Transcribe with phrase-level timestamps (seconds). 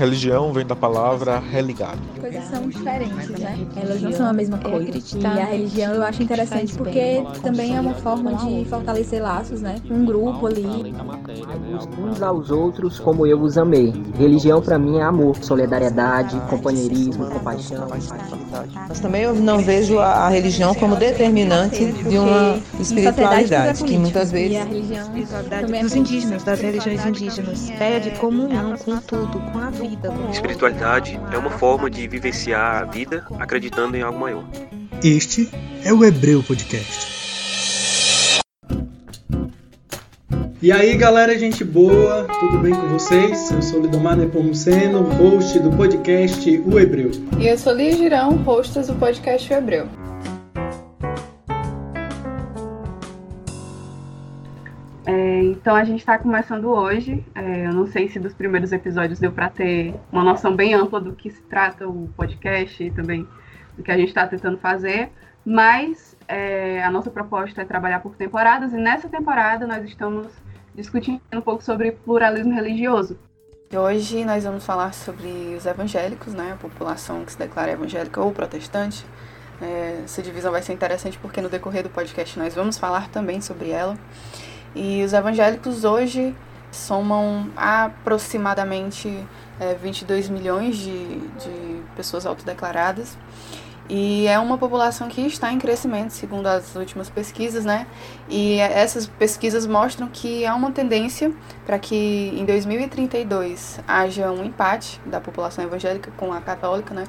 [0.00, 1.98] Religião vem da palavra religado.
[2.18, 3.66] Coisas são diferentes, né?
[3.76, 4.98] Elas não são a mesma coisa.
[5.18, 9.76] E a religião eu acho interessante porque também é uma forma de fortalecer laços, né?
[9.90, 10.94] Um grupo ali.
[11.98, 13.92] Uns aos outros como eu os amei.
[14.18, 17.86] Religião para mim é amor, solidariedade, companheirismo, compaixão.
[18.88, 24.56] Mas também eu não vejo a religião como determinante de uma espiritualidade que muitas vezes
[24.56, 25.10] a religião
[25.82, 29.89] dos indígenas, das religiões indígenas, ideia de comunhão com tudo, com a vida.
[30.30, 34.44] Espiritualidade é uma forma de vivenciar a vida acreditando em algo maior.
[35.02, 35.50] Este
[35.84, 37.10] é o Hebreu Podcast.
[40.62, 43.50] E aí galera, gente boa, tudo bem com vocês?
[43.50, 47.10] Eu sou Lidomar Nepomuceno, host do podcast O Hebreu.
[47.40, 49.99] E eu sou Lia Girão, host do podcast O Hebreu.
[55.70, 57.24] Então a gente está começando hoje.
[57.32, 61.00] É, eu não sei se dos primeiros episódios deu para ter uma noção bem ampla
[61.00, 63.24] do que se trata o podcast e também
[63.76, 65.12] do que a gente está tentando fazer,
[65.44, 70.26] mas é, a nossa proposta é trabalhar por temporadas e nessa temporada nós estamos
[70.74, 73.16] discutindo um pouco sobre pluralismo religioso.
[73.72, 78.32] Hoje nós vamos falar sobre os evangélicos, né, a população que se declara evangélica ou
[78.32, 79.06] protestante.
[79.62, 83.40] É, essa divisão vai ser interessante porque no decorrer do podcast nós vamos falar também
[83.40, 83.96] sobre ela.
[84.74, 86.34] E os evangélicos hoje
[86.70, 89.26] somam aproximadamente
[89.58, 93.16] é, 22 milhões de, de pessoas autodeclaradas.
[93.92, 97.88] E é uma população que está em crescimento, segundo as últimas pesquisas, né?
[98.28, 101.32] E essas pesquisas mostram que há uma tendência
[101.66, 107.02] para que em 2032 haja um empate da população evangélica com a católica, né?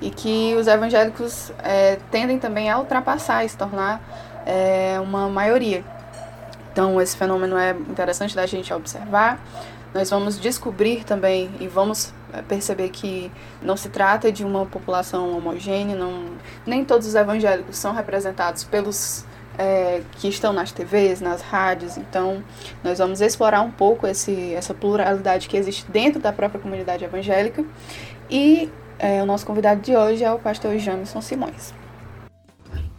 [0.00, 4.02] E que os evangélicos é, tendem também a ultrapassar e se tornar
[4.44, 5.84] é, uma maioria.
[6.78, 9.44] Então, esse fenômeno é interessante da gente observar.
[9.92, 15.36] Nós vamos descobrir também e vamos eh, perceber que não se trata de uma população
[15.36, 16.26] homogênea, não,
[16.64, 19.24] nem todos os evangélicos são representados pelos
[19.58, 21.96] é, que estão nas TVs, nas rádios.
[21.96, 22.44] Então,
[22.84, 27.64] nós vamos explorar um pouco esse, essa pluralidade que existe dentro da própria comunidade evangélica.
[28.30, 31.74] E é, o nosso convidado de hoje é o pastor Jamison Simões.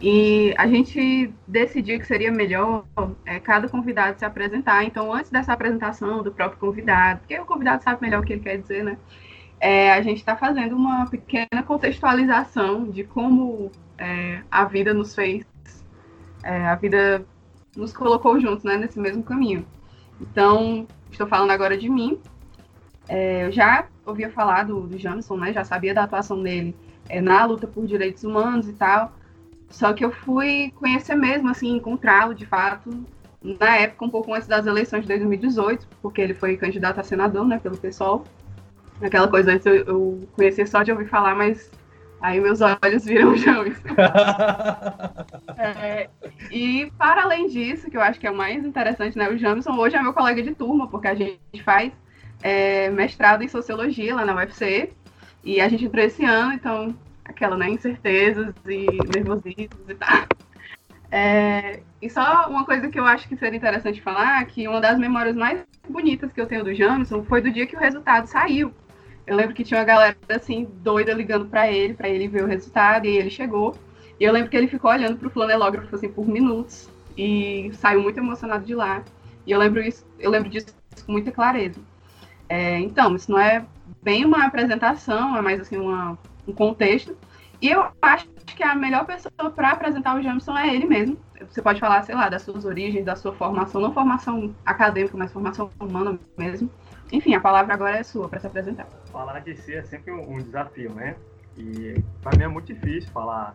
[0.00, 2.86] E a gente decidiu que seria melhor
[3.26, 4.82] é, cada convidado se apresentar.
[4.84, 8.40] Então, antes dessa apresentação do próprio convidado, porque o convidado sabe melhor o que ele
[8.40, 8.96] quer dizer, né?
[9.60, 15.44] É, a gente está fazendo uma pequena contextualização de como é, a vida nos fez,
[16.42, 17.26] é, a vida
[17.76, 19.66] nos colocou juntos, né, nesse mesmo caminho.
[20.18, 22.18] Então, estou falando agora de mim.
[23.06, 25.52] É, eu já ouvia falar do, do Jameson, né?
[25.52, 26.74] Já sabia da atuação dele
[27.06, 29.12] é, na luta por direitos humanos e tal
[29.70, 32.90] só que eu fui conhecer mesmo, assim, encontrá-lo de fato,
[33.42, 37.46] na época, um pouco antes das eleições de 2018, porque ele foi candidato a senador,
[37.46, 38.24] né, pelo pessoal.
[39.00, 41.70] Aquela coisa antes eu, eu conhecia só de ouvir falar, mas
[42.20, 43.80] aí meus olhos viram James.
[45.56, 46.10] é,
[46.50, 49.78] e para além disso, que eu acho que é o mais interessante, né, o Jamison
[49.78, 51.92] hoje é meu colega de turma, porque a gente faz
[52.42, 54.92] é, mestrado em sociologia lá na UFC,
[55.42, 56.94] e a gente entrou esse ano, então
[57.30, 60.26] aquela, né, incertezas e nervosismos e tal.
[61.10, 64.98] É, e só uma coisa que eu acho que seria interessante falar, que uma das
[64.98, 68.72] memórias mais bonitas que eu tenho do Jameson foi do dia que o resultado saiu.
[69.26, 72.46] Eu lembro que tinha uma galera, assim, doida ligando para ele, para ele ver o
[72.46, 73.76] resultado, e ele chegou.
[74.18, 78.18] E eu lembro que ele ficou olhando pro flanelógrafo, assim, por minutos, e saiu muito
[78.18, 79.02] emocionado de lá.
[79.46, 80.74] E eu lembro, isso, eu lembro disso
[81.04, 81.80] com muita clareza.
[82.48, 83.64] É, então, isso não é
[84.02, 87.16] bem uma apresentação, é mais, assim, uma um contexto.
[87.60, 91.18] E eu acho que a melhor pessoa para apresentar o Jameson é ele mesmo.
[91.48, 95.32] Você pode falar, sei lá, das suas origens, da sua formação, não formação acadêmica, mas
[95.32, 96.70] formação humana mesmo.
[97.12, 98.86] Enfim, a palavra agora é sua para se apresentar.
[99.12, 101.16] Falar de si é sempre um desafio, né?
[101.56, 103.54] E para mim é muito difícil falar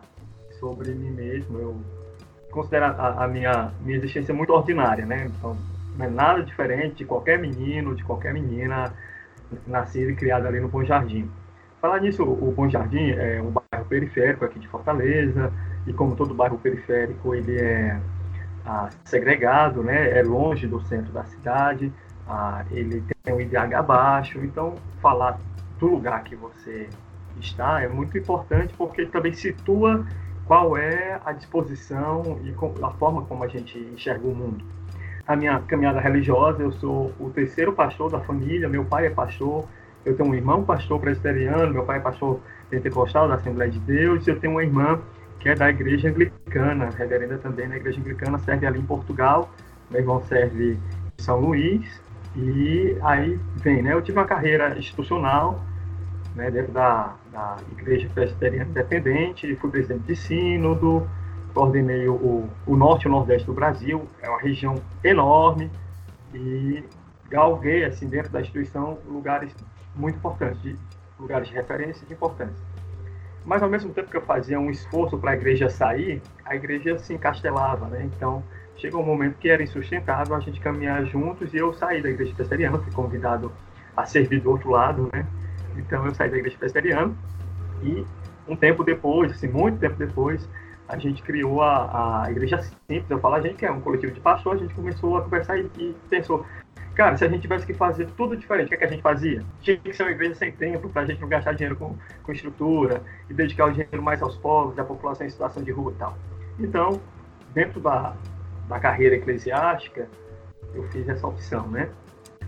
[0.58, 1.58] sobre mim mesmo.
[1.58, 1.80] Eu
[2.50, 5.26] considero a, a minha, minha existência muito ordinária, né?
[5.26, 5.56] Então,
[5.96, 8.92] não é nada diferente de qualquer menino, de qualquer menina
[9.66, 11.30] nascida e criada ali no Bom Jardim.
[11.80, 15.52] Falar nisso, o Bom Jardim é um bairro periférico aqui de Fortaleza,
[15.86, 18.00] e como todo bairro periférico, ele é
[18.64, 20.18] ah, segregado, né?
[20.18, 21.92] é longe do centro da cidade,
[22.28, 25.38] ah, ele tem um IDH baixo, então falar
[25.78, 26.88] do lugar que você
[27.38, 30.04] está é muito importante porque também situa
[30.46, 34.64] qual é a disposição e a forma como a gente enxerga o mundo.
[35.26, 39.66] A minha caminhada religiosa, eu sou o terceiro pastor da família, meu pai é pastor,
[40.06, 44.26] eu tenho um irmão pastor presbiteriano, meu pai é pastor pentecostal da Assembleia de Deus,
[44.26, 45.00] eu tenho uma irmã
[45.40, 49.50] que é da igreja anglicana, reverenda também na igreja anglicana, serve ali em Portugal,
[49.90, 50.78] meu irmão serve
[51.18, 52.00] em São Luís,
[52.36, 53.94] E aí vem, né?
[53.94, 55.60] Eu tive uma carreira institucional,
[56.34, 61.08] né, dentro da, da Igreja Presbiteriana Independente, fui presidente de sínodo,
[61.54, 65.70] coordenei o, o norte e o nordeste do Brasil, é uma região enorme,
[66.34, 66.84] e
[67.30, 69.54] galguei, assim, dentro da instituição, lugares
[69.96, 70.76] muito importantes, de,
[71.18, 72.64] lugares de referência de importância.
[73.44, 76.98] Mas, ao mesmo tempo que eu fazia um esforço para a igreja sair, a igreja
[76.98, 78.08] se encastelava, né?
[78.16, 78.42] Então,
[78.76, 82.34] chegou um momento que era insustentável a gente caminhar juntos e eu saí da igreja
[82.34, 83.52] presbiteriana, fui convidado
[83.96, 85.24] a servir do outro lado, né?
[85.76, 87.14] Então, eu saí da igreja presbiteriana
[87.82, 88.04] e,
[88.48, 90.46] um tempo depois, assim, muito tempo depois,
[90.88, 93.10] a gente criou a, a Igreja Simples.
[93.10, 95.58] Eu falo a gente, que é um coletivo de pastores, a gente começou a conversar
[95.58, 96.46] e, e pensou,
[96.96, 99.02] Cara, se a gente tivesse que fazer tudo diferente, o que, é que a gente
[99.02, 99.44] fazia?
[99.60, 102.32] Tinha que ser uma igreja sem tempo, para a gente não gastar dinheiro com, com
[102.32, 105.94] estrutura e dedicar o dinheiro mais aos povos, à população em situação de rua e
[105.96, 106.16] tal.
[106.58, 106.98] Então,
[107.52, 108.16] dentro da,
[108.66, 110.08] da carreira eclesiástica,
[110.74, 111.90] eu fiz essa opção, né?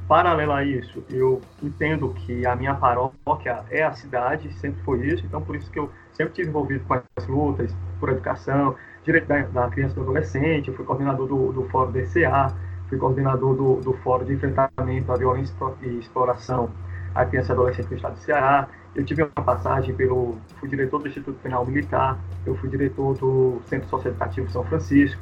[0.09, 5.27] Paralelo a isso, eu entendo que a minha paróquia é a cidade, sempre foi isso,
[5.27, 8.75] então por isso que eu sempre tive envolvido com as lutas por educação,
[9.05, 12.57] direito da, da criança e do adolescente, eu fui coordenador do, do Fórum DCA,
[12.89, 16.71] fui coordenador do, do Fórum de Enfrentamento à Violência e Exploração
[17.15, 18.69] à Criança e Adolescente do Estado do Ceará.
[18.95, 20.37] Eu tive uma passagem pelo.
[20.59, 25.21] fui diretor do Instituto Penal Militar, eu fui diretor do Centro Socioeducativo São Francisco.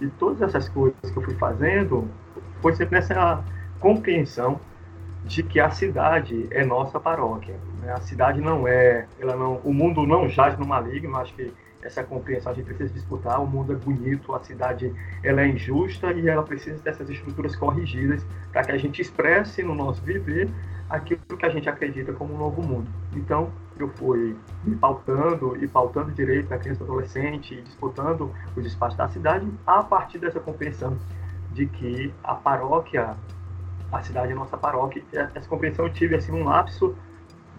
[0.00, 2.08] E todas essas coisas que eu fui fazendo
[2.60, 3.42] foi sempre nessa
[3.80, 4.58] compreensão
[5.24, 7.56] de que a cidade é nossa paróquia.
[7.80, 7.92] Né?
[7.92, 11.16] A cidade não é, ela não, o mundo não jaz no maligno.
[11.16, 11.52] Acho que
[11.82, 13.40] essa compreensão a gente precisa disputar.
[13.42, 18.24] O mundo é bonito, a cidade ela é injusta e ela precisa dessas estruturas corrigidas
[18.52, 20.48] para que a gente expresse no nosso viver
[20.88, 22.88] aquilo que a gente acredita como um novo mundo.
[23.14, 28.96] Então, eu fui me pautando e pautando direito da criança e adolescente disputando os espaços
[28.96, 30.96] da cidade a partir dessa compreensão
[31.52, 33.16] de que a paróquia,
[33.90, 35.02] a cidade é nossa paróquia.
[35.12, 36.94] Essa compreensão eu tive assim um lapso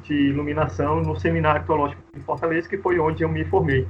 [0.03, 3.87] de iluminação no Seminário Teológico de Fortaleza, que foi onde eu me formei.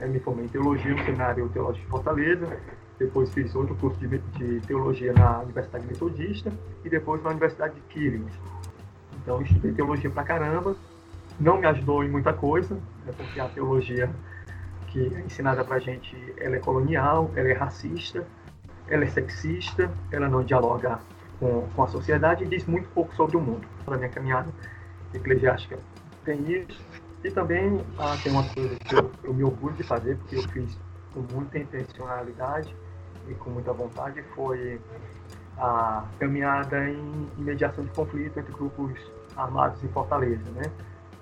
[0.00, 2.58] Eu me formei em teologia no Seminário Teológico de Fortaleza,
[2.98, 6.52] depois fiz outro curso de, de teologia na Universidade Metodista
[6.84, 8.32] e depois na Universidade de Quirins.
[9.22, 10.76] Então, estudei teologia pra caramba.
[11.40, 14.10] Não me ajudou em muita coisa, né, porque a teologia
[14.88, 18.26] que é ensinada pra gente, ela é colonial, ela é racista,
[18.88, 21.00] ela é sexista, ela não dialoga
[21.40, 23.66] com, com a sociedade e diz muito pouco sobre o mundo.
[23.86, 24.50] Na minha caminhada
[25.14, 25.78] eclesiástica
[26.24, 26.80] tem isso.
[27.24, 30.42] E também ah, tem uma coisa que eu, eu, me orgulho de fazer, porque eu
[30.48, 30.78] fiz
[31.14, 32.74] com muita intencionalidade
[33.28, 34.80] e com muita vontade, foi
[35.56, 38.98] a caminhada em, em mediação de conflito entre grupos
[39.36, 40.62] armados em Fortaleza, né?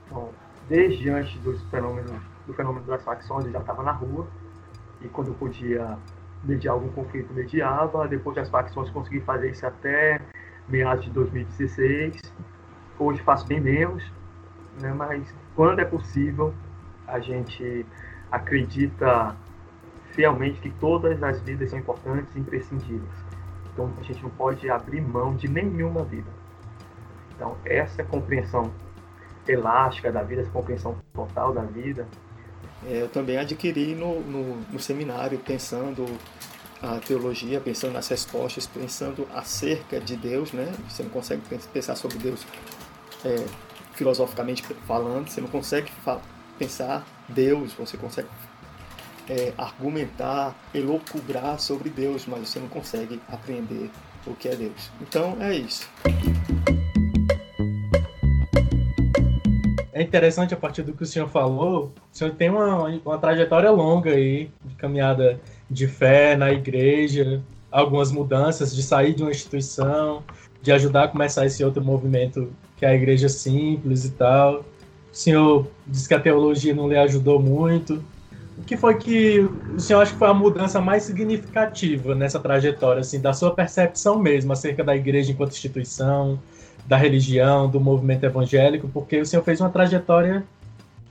[0.06, 0.31] Então,
[0.69, 4.26] desde antes dos fenômenos, do fenômeno das facções, eu já estava na rua,
[5.03, 5.99] e quando eu podia
[6.44, 8.06] mediar algum conflito, mediava.
[8.08, 10.20] Depois das facções, consegui fazer isso até
[10.69, 12.20] meados de 2016.
[12.99, 14.03] Hoje faço bem menos,
[14.81, 14.93] né?
[14.93, 16.55] mas quando é possível,
[17.06, 17.85] a gente
[18.31, 19.37] acredita
[20.12, 23.12] fielmente que todas as vidas são importantes e imprescindíveis.
[23.73, 26.31] Então a gente não pode abrir mão de nenhuma vida.
[27.35, 28.73] Então essa compreensão
[29.47, 32.06] elástica da vida, essa compreensão total da vida,
[32.87, 36.06] é, eu também adquiri no, no, no, seminário, pensando
[36.82, 40.73] a teologia, pensando nas respostas, pensando acerca de Deus, né?
[40.88, 41.43] Você não consegue
[41.73, 42.46] pensar sobre Deus
[43.22, 43.44] é,
[44.01, 45.93] filosoficamente falando, você não consegue
[46.59, 48.29] pensar Deus, você consegue
[49.29, 53.91] é, argumentar, elocubrar sobre Deus, mas você não consegue aprender
[54.27, 54.91] o que é Deus.
[55.03, 55.87] Então é isso.
[59.93, 63.71] É interessante a partir do que o senhor falou, o senhor tem uma, uma trajetória
[63.71, 65.39] longa aí de caminhada
[65.71, 70.25] de fé na igreja, algumas mudanças, de sair de uma instituição,
[70.63, 74.60] de ajudar a começar esse outro movimento que é a igreja simples e tal.
[74.60, 74.65] O
[75.13, 78.03] senhor disse que a teologia não lhe ajudou muito.
[78.56, 79.41] O que foi que
[79.75, 84.19] o senhor acha que foi a mudança mais significativa nessa trajetória, assim, da sua percepção
[84.19, 86.41] mesmo acerca da igreja enquanto instituição,
[86.87, 88.89] da religião, do movimento evangélico?
[88.89, 90.43] Porque o senhor fez uma trajetória,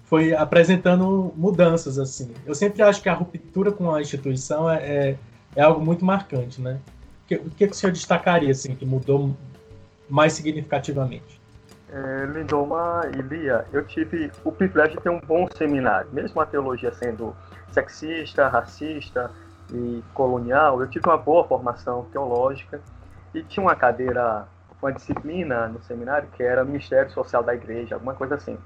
[0.05, 2.31] foi apresentando mudanças, assim.
[2.47, 5.15] Eu sempre acho que a ruptura com a instituição é, é,
[5.55, 6.79] é algo muito marcante, né?
[7.25, 9.35] O que, o que o senhor destacaria, assim, que mudou
[10.09, 11.38] mais significativamente?
[11.91, 16.45] É, Lindoma e Lia, eu tive o privilégio de ter um bom seminário, mesmo a
[16.45, 17.35] teologia sendo
[17.71, 19.31] sexista, racista
[19.71, 22.79] e colonial, eu tive uma boa formação teológica
[23.33, 24.47] e tinha uma cadeira,
[24.81, 28.57] uma disciplina no seminário que era Ministério Social da Igreja, alguma coisa assim.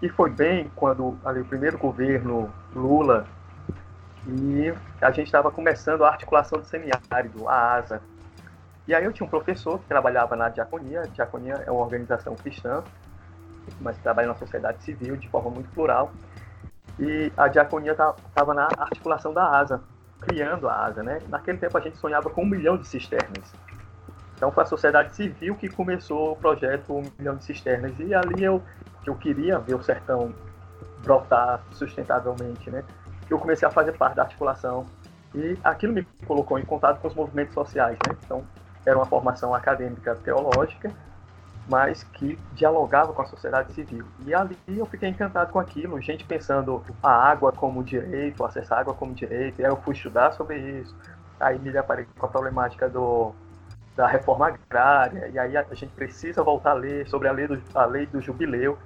[0.00, 3.26] E foi bem quando ali, o primeiro governo Lula
[4.26, 8.02] e a gente estava começando a articulação do seminário, a ASA.
[8.86, 11.02] E aí eu tinha um professor que trabalhava na diaconia.
[11.02, 12.82] A diaconia é uma organização cristã,
[13.80, 16.12] mas trabalha na sociedade civil de forma muito plural.
[16.98, 19.80] E a diaconia estava na articulação da ASA,
[20.20, 21.20] criando a ASA, né?
[21.28, 23.52] Naquele tempo a gente sonhava com um milhão de cisternas.
[24.42, 27.92] Então foi a sociedade civil que começou o projeto Um Milhão de Cisternas.
[28.00, 28.60] E ali eu,
[29.06, 30.34] eu queria ver o sertão
[31.04, 32.82] brotar sustentavelmente, né?
[33.30, 34.84] Eu comecei a fazer parte da articulação
[35.32, 38.16] e aquilo me colocou em contato com os movimentos sociais, né?
[38.24, 38.44] Então
[38.84, 40.92] era uma formação acadêmica teológica,
[41.68, 44.04] mas que dialogava com a sociedade civil.
[44.26, 48.80] E ali eu fiquei encantado com aquilo, gente pensando a água como direito, acesso à
[48.80, 50.94] água como direito, e aí eu fui estudar sobre isso.
[51.38, 53.32] Aí me deparei com a problemática do,
[53.96, 57.62] da reforma agrária, e aí a gente precisa voltar a ler sobre a lei do,
[57.74, 58.76] a lei do jubileu,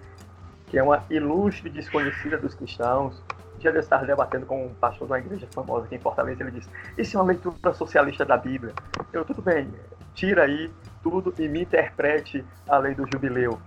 [0.67, 3.23] que é uma ilustre desconhecida dos cristãos.
[3.59, 6.53] Dia eu estava debatendo com um pastor de uma igreja famosa aqui em Fortaleza, ele
[6.53, 8.75] disse, isso é uma leitura socialista da Bíblia.
[9.13, 9.73] Eu, tudo bem,
[10.15, 10.71] tira aí
[11.03, 13.59] tudo e me interprete a lei do jubileu.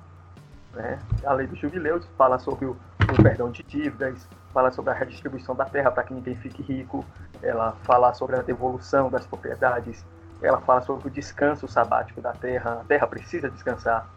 [0.74, 1.00] Né?
[1.26, 5.56] A lei do jubileu fala sobre o, o perdão de dívidas, fala sobre a redistribuição
[5.56, 7.06] da terra para que ninguém fique rico,
[7.42, 10.06] ela fala sobre a devolução das propriedades,
[10.42, 14.10] ela fala sobre o descanso sabático da terra, a terra precisa descansar.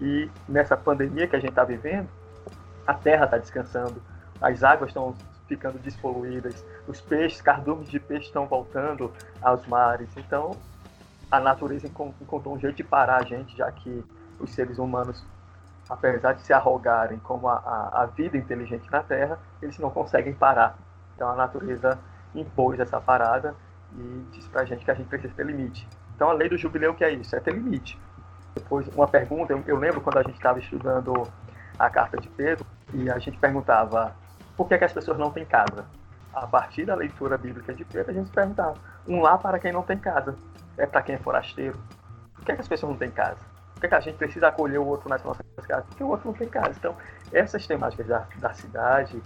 [0.00, 2.08] E nessa pandemia que a gente está vivendo,
[2.86, 4.02] a terra está descansando,
[4.44, 5.14] as águas estão
[5.48, 9.10] ficando despoluídas, os peixes, cardumes de peixe estão voltando
[9.40, 10.08] aos mares.
[10.16, 10.56] Então,
[11.30, 14.04] a natureza encontrou um jeito de parar a gente, já que
[14.38, 15.24] os seres humanos,
[15.88, 20.34] apesar de se arrogarem como a, a, a vida inteligente na Terra, eles não conseguem
[20.34, 20.76] parar.
[21.14, 21.98] Então, a natureza
[22.34, 23.54] impôs essa parada
[23.96, 25.88] e diz pra gente que a gente precisa ter limite.
[26.14, 27.34] Então, a lei do jubileu, que é isso?
[27.34, 27.98] É ter limite.
[28.54, 31.26] Depois, uma pergunta, eu, eu lembro quando a gente estava estudando
[31.78, 34.14] a carta de Pedro, e a gente perguntava
[34.56, 35.84] por que, é que as pessoas não têm casa.
[36.32, 38.74] A partir da leitura bíblica de Pedro, a gente perguntava:
[39.06, 40.34] um lá para quem não tem casa,
[40.76, 41.78] é para quem é forasteiro.
[42.34, 43.38] Por que, é que as pessoas não têm casa?
[43.74, 45.84] Por que, é que a gente precisa acolher o outro nas nossas casas?
[45.86, 46.72] Porque o outro não tem casa.
[46.76, 46.96] Então,
[47.32, 49.20] essas temáticas da, da cidade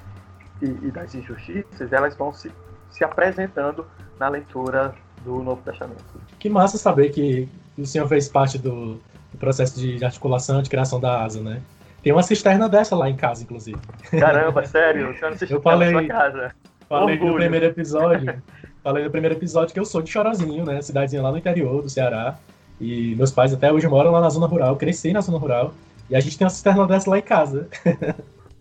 [0.60, 2.52] e, e, das injustiças, elas vão se,
[2.90, 3.86] se apresentando
[4.18, 4.94] na leitura
[5.24, 6.04] do Novo Testamento.
[6.38, 8.94] Que massa saber que o senhor fez parte do,
[9.32, 11.62] do processo de articulação, de criação da asa, né?
[12.08, 13.78] Tem uma cisterna dessa lá em casa, inclusive.
[14.18, 15.14] Caramba, sério?
[15.14, 16.54] Você eu falei, na sua casa.
[16.88, 17.32] Falei Orgulho.
[17.32, 18.42] no primeiro episódio.
[18.82, 20.80] falei no primeiro episódio que eu sou de Chorozinho, né?
[20.80, 22.38] Cidadezinha lá no interior do Ceará.
[22.80, 24.74] E meus pais até hoje moram lá na zona rural.
[24.76, 25.74] cresci na zona rural.
[26.08, 27.68] E a gente tem uma cisterna dessa lá em casa.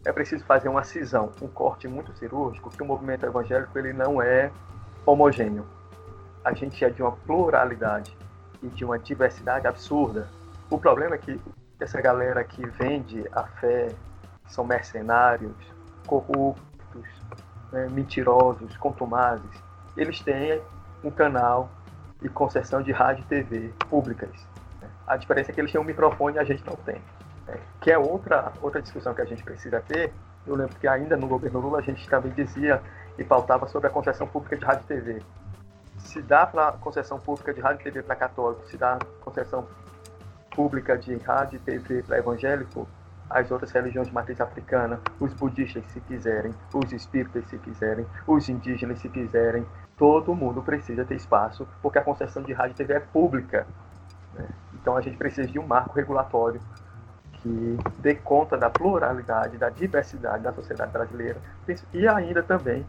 [0.03, 4.21] é preciso fazer uma cisão, um corte muito cirúrgico, que o movimento evangélico ele não
[4.21, 4.51] é
[5.05, 5.65] homogêneo.
[6.43, 8.11] A gente é de uma pluralidade
[8.61, 10.27] e de uma diversidade absurda.
[10.69, 11.39] O problema é que
[11.79, 13.93] essa galera que vende a fé,
[14.47, 15.55] são mercenários,
[16.05, 17.05] corruptos,
[17.71, 19.51] né, mentirosos, contumazes,
[19.95, 20.61] eles têm
[21.03, 21.69] um canal
[22.21, 24.29] de concessão de rádio e TV públicas.
[25.05, 27.01] A diferença é que eles têm um microfone e a gente não tem.
[27.47, 27.57] Né?
[27.81, 30.13] Que é outra, outra discussão que a gente precisa ter.
[30.45, 32.81] Eu lembro que ainda no governo Lula a gente também dizia
[33.17, 35.23] e pautava sobre a concessão pública de rádio e TV.
[35.99, 39.67] Se dá para concessão pública de rádio e TV para católico, se dá concessão
[40.57, 42.87] pública de rádio e TV evangélico,
[43.29, 48.49] as outras religiões de matriz africana, os budistas se quiserem, os espíritas se quiserem, os
[48.49, 49.63] indígenas se quiserem,
[49.95, 53.67] todo mundo precisa ter espaço, porque a concessão de rádio e TV é pública.
[54.33, 54.47] Né?
[54.73, 56.59] Então a gente precisa de um marco regulatório
[57.33, 61.39] que dê conta da pluralidade, da diversidade da sociedade brasileira
[61.93, 62.83] e ainda também,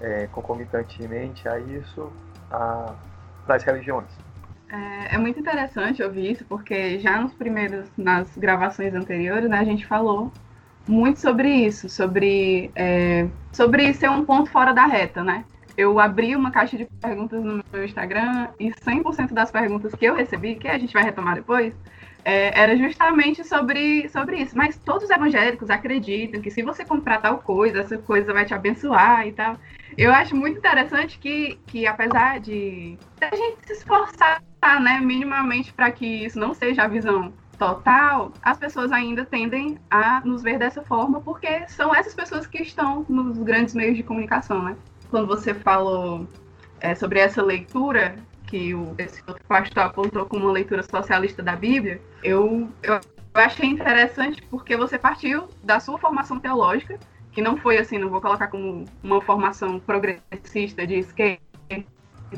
[0.00, 2.12] é, concomitantemente a isso,
[2.50, 2.92] a,
[3.46, 4.31] para as religiões.
[4.72, 9.64] É, é, muito interessante ouvir isso, porque já nos primeiros, nas gravações anteriores, né, a
[9.64, 10.32] gente falou
[10.88, 15.44] muito sobre isso, sobre, é, sobre ser um ponto fora da reta, né?
[15.76, 20.14] Eu abri uma caixa de perguntas no meu Instagram e 100% das perguntas que eu
[20.14, 21.74] recebi, que a gente vai retomar depois,
[22.24, 24.56] é, era justamente sobre, sobre isso.
[24.56, 28.54] Mas todos os evangélicos acreditam que se você comprar tal coisa, essa coisa vai te
[28.54, 29.56] abençoar e tal.
[29.98, 34.42] Eu acho muito interessante que, que apesar de a gente se esforçar,
[34.80, 40.20] né, minimamente para que isso não seja a visão total, as pessoas ainda tendem a
[40.24, 44.62] nos ver dessa forma, porque são essas pessoas que estão nos grandes meios de comunicação,
[44.62, 44.76] né?
[45.10, 46.26] Quando você falou
[46.80, 48.16] é, sobre essa leitura,
[48.46, 53.00] que o, esse outro pastor apontou como uma leitura socialista da Bíblia, eu, eu
[53.34, 56.98] achei interessante porque você partiu da sua formação teológica,
[57.30, 61.51] que não foi assim, não vou colocar como uma formação progressista de esquerda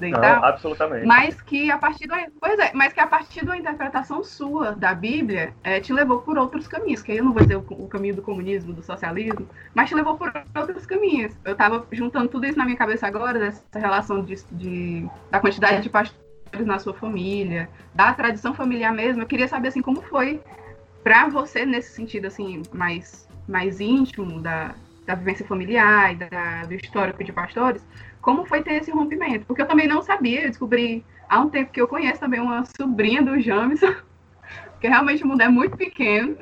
[0.03, 1.07] e não, tal, absolutamente.
[1.07, 4.95] mas que a partir do, pois é, mas que a partir da interpretação sua da
[4.95, 7.89] Bíblia é, te levou por outros caminhos, que aí eu não vou dizer o, o,
[7.89, 11.33] caminho do comunismo, do socialismo, mas te levou por outros caminhos.
[11.45, 15.83] Eu estava juntando tudo isso na minha cabeça agora, dessa relação de, de da quantidade
[15.83, 16.25] de pastores
[16.67, 19.23] na sua família, da tradição familiar mesmo.
[19.23, 20.41] Eu queria saber assim como foi
[21.03, 24.75] para você nesse sentido assim mais mais íntimo da,
[25.07, 27.87] da vivência familiar e da, do histórico de pastores,
[28.25, 29.45] como foi ter esse rompimento?
[29.45, 32.65] Porque eu também não sabia, eu descobri há um tempo que eu conheço também uma
[32.65, 33.95] sobrinha do Jamison,
[34.73, 36.35] porque realmente o mundo é muito pequeno.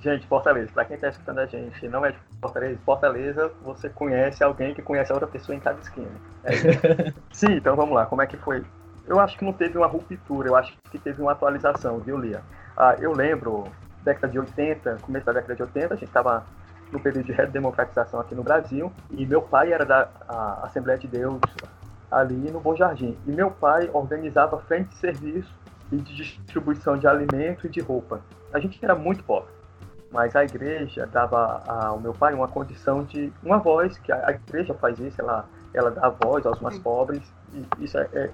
[0.00, 4.42] Gente, Fortaleza, para quem está escutando a gente não é de Fortaleza, Fortaleza, você conhece
[4.42, 6.08] alguém que conhece a outra pessoa em cada esquina.
[6.42, 6.52] É
[7.30, 8.64] Sim, então vamos lá, como é que foi?
[9.06, 12.40] Eu acho que não teve uma ruptura, eu acho que teve uma atualização, viu, Lia?
[12.74, 13.64] Ah, eu lembro,
[14.02, 16.46] década de 80, começo da década de 80, a gente estava
[16.92, 20.08] no período de redemocratização aqui no Brasil, e meu pai era da
[20.62, 21.40] Assembleia de Deus
[22.10, 23.16] ali no Bom Jardim.
[23.26, 25.52] E meu pai organizava frente de serviço
[25.90, 28.20] e de distribuição de alimento e de roupa.
[28.52, 29.50] A gente era muito pobre,
[30.10, 34.74] mas a igreja dava ao meu pai uma condição de uma voz, que a igreja
[34.74, 38.30] faz isso, ela, ela dá voz aos mais pobres, e isso é, é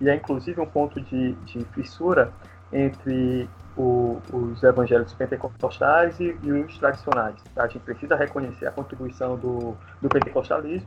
[0.00, 2.32] e é inclusive um ponto de, de fissura
[2.72, 7.36] entre o, os evangélicos pentecostais e, e, os tradicionais.
[7.56, 10.86] A gente precisa reconhecer a contribuição do, do pentecostalismo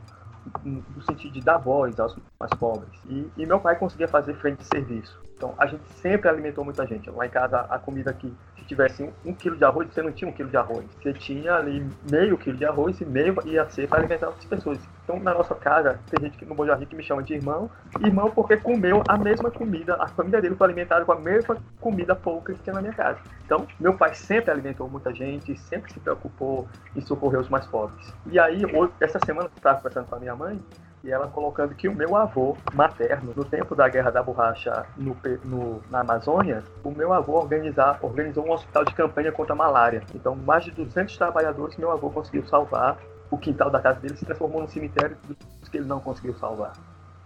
[0.64, 2.88] no sentido de dar voz aos mais pobres.
[3.08, 5.20] E, e meu pai conseguia fazer frente de serviço.
[5.36, 7.10] Então, a gente sempre alimentou muita gente.
[7.10, 10.10] Lá em casa, a comida que, se tivesse um, um, quilo de arroz, você não
[10.10, 10.86] tinha um quilo de arroz.
[11.02, 14.78] Você tinha ali meio quilo de arroz e meio ia ser para alimentar outras pessoas.
[15.04, 17.70] Então, na nossa casa, tem gente que, no Bojarri que me chama de irmão.
[18.00, 19.96] Irmão porque comeu a mesma comida.
[20.00, 23.18] A família dele foi alimentada com a mesma comida pouca que tinha na minha casa.
[23.44, 26.66] Então, meu pai sempre alimentou muita gente, sempre se preocupou
[26.96, 28.12] em socorrer os mais pobres.
[28.26, 30.58] E aí, hoje, essa semana, eu estava conversando com a minha mãe,
[31.04, 35.16] e ela colocando que o meu avô materno, no tempo da Guerra da Borracha no,
[35.44, 40.02] no, na Amazônia, o meu avô organizar, organizou um hospital de campanha contra a malária.
[40.14, 42.98] Então, mais de 200 trabalhadores meu avô conseguiu salvar.
[43.30, 46.72] O quintal da casa dele se transformou num cemitério dos que ele não conseguiu salvar.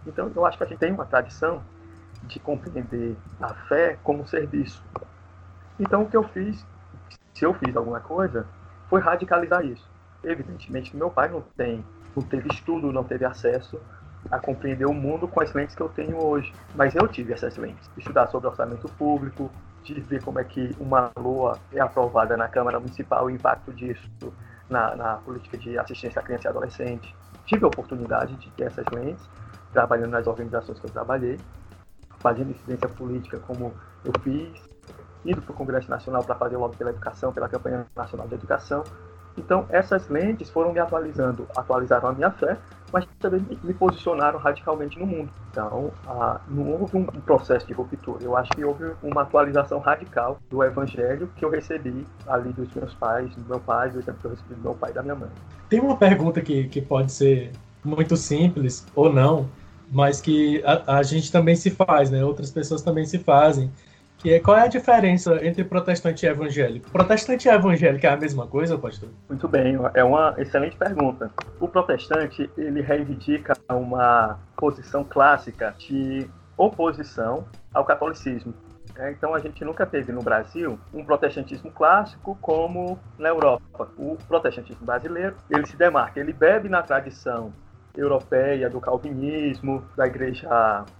[0.06, 1.62] Então, eu acho que a gente tem uma tradição
[2.24, 4.82] de compreender a fé como serviço.
[5.78, 6.64] Então, o que eu fiz,
[7.34, 8.46] se eu fiz alguma coisa,
[8.88, 9.88] foi radicalizar isso.
[10.22, 11.84] Evidentemente que meu pai não tem
[12.16, 13.80] não teve estudo, não teve acesso
[14.30, 16.52] a compreender o mundo com as lentes que eu tenho hoje.
[16.74, 17.90] Mas eu tive essas lentes.
[17.96, 19.50] Estudar sobre orçamento público,
[19.82, 24.08] de ver como é que uma LOA é aprovada na Câmara Municipal, o impacto disso
[24.68, 27.16] na, na política de assistência à criança e adolescente.
[27.46, 29.28] Tive a oportunidade de ter essas lentes,
[29.72, 31.38] trabalhando nas organizações que eu trabalhei,
[32.18, 33.72] fazendo incidência política como
[34.04, 34.70] eu fiz,
[35.24, 38.34] indo para o Congresso Nacional para fazer o lobby pela educação, pela campanha nacional de
[38.34, 38.84] educação,
[39.36, 42.56] então, essas lentes foram me atualizando, atualizaram a minha fé,
[42.92, 45.30] mas também me posicionaram radicalmente no mundo.
[45.50, 48.22] Então, ah, não houve um processo de ruptura.
[48.22, 52.92] Eu acho que houve uma atualização radical do evangelho que eu recebi ali dos meus
[52.94, 55.14] pais, do meu pai, do exemplo que eu recebi do meu pai e da minha
[55.14, 55.30] mãe.
[55.68, 57.52] Tem uma pergunta que, que pode ser
[57.84, 59.48] muito simples ou não,
[59.90, 62.24] mas que a, a gente também se faz, né?
[62.24, 63.70] Outras pessoas também se fazem
[64.20, 66.90] que é, qual é a diferença entre protestante e evangélico?
[66.90, 69.08] Protestante e evangélico é a mesma coisa, pastor?
[69.28, 71.30] Muito bem, é uma excelente pergunta.
[71.58, 78.52] O protestante, ele reivindica uma posição clássica de oposição ao catolicismo.
[78.96, 83.88] É, então a gente nunca teve no Brasil um protestantismo clássico como na Europa.
[83.96, 87.52] O protestantismo brasileiro ele se demarca, ele bebe na tradição
[87.96, 90.48] europeia do calvinismo, da igreja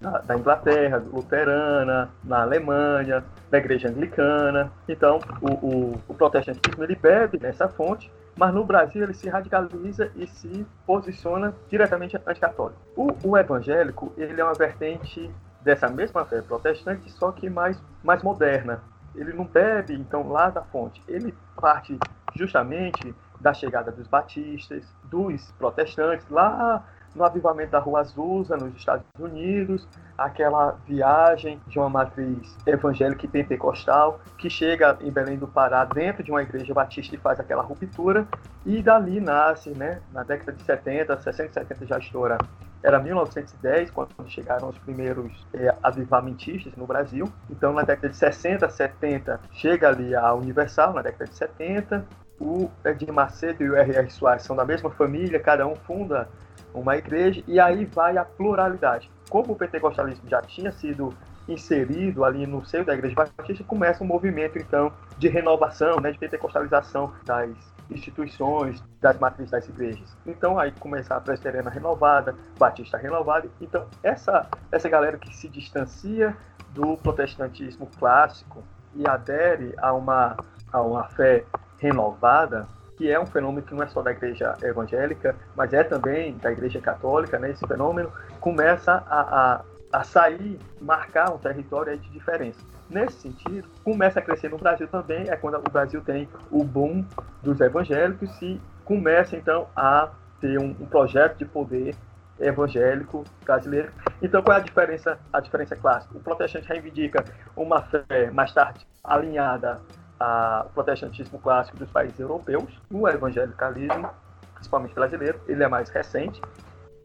[0.01, 4.73] da, da, Inglaterra, luterana, na Alemanha, da igreja anglicana.
[4.89, 10.11] Então, o, o, o protestantismo ele bebe nessa fonte, mas no Brasil ele se radicaliza
[10.17, 12.81] e se posiciona diretamente anticatólico.
[12.97, 15.31] O, o evangélico ele é uma vertente
[15.63, 18.83] dessa mesma fé protestante, só que mais, mais moderna.
[19.15, 21.03] Ele não bebe, então, lá da fonte.
[21.09, 21.99] Ele parte
[22.35, 29.05] justamente da chegada dos batistas, dos protestantes, lá no avivamento da Rua Azusa, nos Estados
[29.19, 35.85] Unidos, aquela viagem de uma matriz evangélica e pentecostal que chega em Belém do Pará
[35.85, 38.27] dentro de uma igreja batista e faz aquela ruptura
[38.65, 42.39] e dali nasce, né, na década de 70, 60 70 já estoura,
[42.83, 48.69] era 1910 quando chegaram os primeiros é, avivamentistas no Brasil, então na década de 60,
[48.69, 52.07] 70 chega ali a Universal, na década de 70,
[52.41, 54.11] o Edir Macedo e o R.R.
[54.11, 56.29] Soares são da mesma família, cada um funda
[56.73, 59.11] uma igreja, e aí vai a pluralidade.
[59.29, 61.15] Como o pentecostalismo já tinha sido
[61.47, 66.19] inserido ali no seio da igreja batista, começa um movimento, então, de renovação, né, de
[66.19, 67.51] pentecostalização das
[67.91, 70.17] instituições, das matrizes das igrejas.
[70.25, 73.49] Então, aí começa a presbiteriana renovada, batista renovada.
[73.61, 76.37] Então, essa, essa galera que se distancia
[76.73, 78.63] do protestantismo clássico
[78.95, 80.37] e adere a uma,
[80.73, 81.45] a uma fé
[81.81, 86.37] renovada, que é um fenômeno que não é só da igreja evangélica, mas é também
[86.37, 87.51] da igreja católica, né?
[87.51, 89.61] Esse fenômeno começa a, a,
[89.93, 92.61] a sair, marcar um território de diferença.
[92.91, 97.05] Nesse sentido, começa a crescer no Brasil também, é quando o Brasil tem o boom
[97.43, 101.95] dos evangélicos e começa então a ter um, um projeto de poder
[102.39, 103.91] evangélico brasileiro.
[104.21, 105.19] Então, qual é a diferença?
[105.33, 106.17] A diferença clássica.
[106.17, 107.25] O protestante reivindica
[107.57, 109.81] uma fé mais tarde alinhada
[110.21, 112.79] ao protestantismo clássico dos países europeus.
[112.93, 114.11] O evangelicalismo,
[114.55, 116.41] principalmente brasileiro, ele é mais recente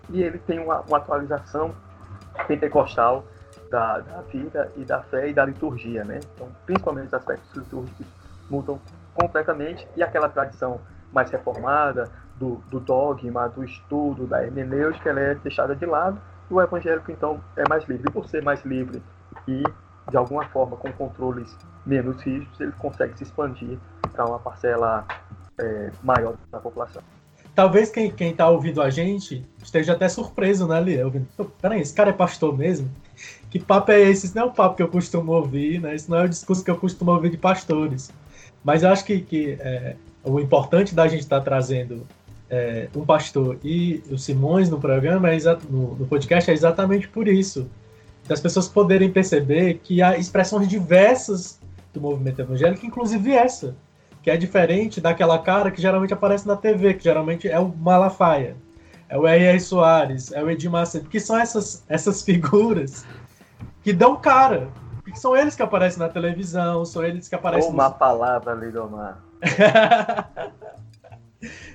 [0.09, 1.73] e ele tem uma, uma atualização
[2.47, 3.23] pentecostal
[3.71, 6.19] da, da, vida e da fé e da liturgia, né?
[6.35, 8.05] Então, principalmente os aspectos litúrgicos
[8.49, 8.79] mudam
[9.13, 10.79] completamente e aquela tradição
[11.11, 16.19] mais reformada do, do dogma, do estudo, da hermenêutica, ela é deixada de lado
[16.51, 18.07] e o evangélico, então, é mais livre.
[18.07, 19.01] E por ser mais livre
[19.47, 19.63] e,
[20.09, 23.77] de alguma forma, com controles menos rígidos, ele consegue se expandir
[24.11, 25.05] para uma parcela
[25.59, 27.01] é, maior da população.
[27.53, 30.79] Talvez quem, quem tá ouvindo a gente esteja até surpreso, né?
[31.03, 31.27] Ouvindo,
[31.61, 32.89] peraí, esse cara é pastor mesmo?
[33.49, 34.25] Que papo é esse?
[34.25, 35.95] Isso não é o papo que eu costumo ouvir, né?
[35.95, 38.11] Isso não é o discurso que eu costumo ouvir de pastores.
[38.61, 42.05] Mas eu acho que, que é, o importante da gente estar tá trazendo
[42.49, 45.37] é, um pastor e o Simões no programa, é
[45.69, 47.69] no, no podcast, é exatamente por isso.
[48.27, 51.59] Das pessoas poderem perceber que há expressões diversas
[51.95, 53.75] do movimento evangélico, inclusive essa,
[54.21, 58.55] que é diferente daquela cara que geralmente aparece na TV, que geralmente é o Malafaia,
[59.09, 59.59] é o R.R.
[59.59, 63.05] Soares, é o Edir Macedo, que são essas, essas figuras
[63.83, 64.67] que dão cara,
[65.05, 67.71] que são eles que aparecem na televisão, são eles que aparecem...
[67.71, 67.97] Uma nos...
[67.97, 69.19] palavra, Lidomar.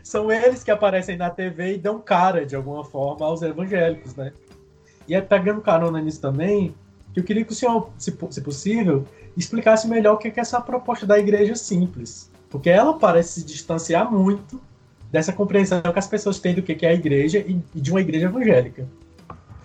[0.03, 4.33] são eles que aparecem na TV e dão cara, de alguma forma, aos evangélicos, né?
[5.07, 6.75] E é pegando carona nisso também,
[7.13, 9.07] que eu queria que o senhor, se, se possível,
[9.41, 12.31] explicasse melhor o que é essa proposta da igreja simples.
[12.49, 14.61] Porque ela parece se distanciar muito
[15.11, 18.27] dessa compreensão que as pessoas têm do que é a igreja e, de uma igreja
[18.27, 18.87] evangélica.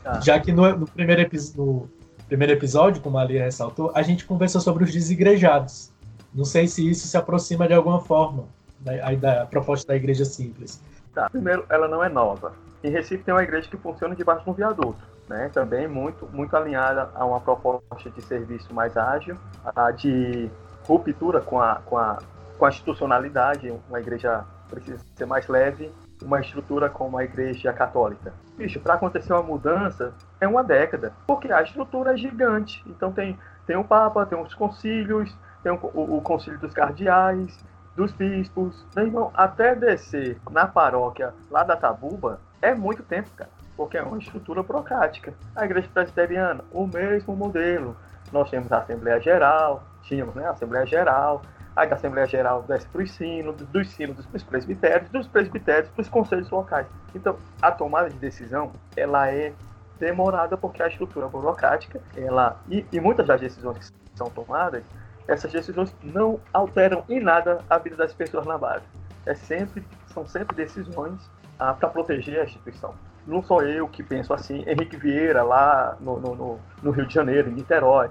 [0.04, 0.20] Ah.
[0.22, 1.90] Já que no, no, primeiro no,
[2.28, 5.92] primeiro episódio, como a Lia ressaltou, a gente conversou sobre os desigrejados.
[6.34, 8.46] Não sei se isso se aproxima de alguma forma
[8.80, 10.82] da, da proposta da igreja simples.
[11.14, 11.30] Tá.
[11.30, 12.54] Primeiro, ela não é nova.
[12.84, 15.50] Em Recife tem uma igreja que funciona debaixo de um viaduto, né?
[15.54, 19.38] Também muito, muito alinhada a uma proposta de serviço mais ágil,
[19.76, 20.50] a de
[20.88, 22.20] ruptura com a, com a,
[22.58, 23.74] com a institucionalidade.
[23.90, 28.34] Uma igreja precisa ser mais leve, uma estrutura como a igreja católica.
[28.58, 32.84] Bicho, para acontecer uma mudança é uma década, porque a estrutura é gigante.
[32.88, 37.58] Então tem, tem o Papa, tem os concílios, tem o, o, o concílio dos cardeais,
[37.96, 38.86] dos bispos.
[38.96, 43.50] Meu irmão, até descer na paróquia lá da Tabuba é muito tempo, cara.
[43.76, 45.34] Porque é uma estrutura burocrática.
[45.56, 47.96] A igreja presbiteriana, o mesmo modelo.
[48.32, 51.42] Nós temos a Assembleia Geral, tínhamos né, a Assembleia Geral,
[51.76, 56.02] aí da Assembleia Geral desce para sínodos, dos sínodos para os presbitérios, dos presbitérios para
[56.02, 56.88] os conselhos locais.
[57.14, 59.54] Então, a tomada de decisão, ela é
[60.00, 64.84] demorada porque a estrutura burocrática, ela e, e muitas das decisões que são tomadas,
[65.28, 68.86] essas decisões não alteram em nada a vida das pessoas na base.
[69.26, 69.84] É sempre,
[70.14, 72.94] são sempre decisões ah, para proteger a instituição.
[73.26, 77.50] Não sou eu que penso assim, Henrique Vieira, lá no, no, no Rio de Janeiro,
[77.50, 78.10] em Niterói.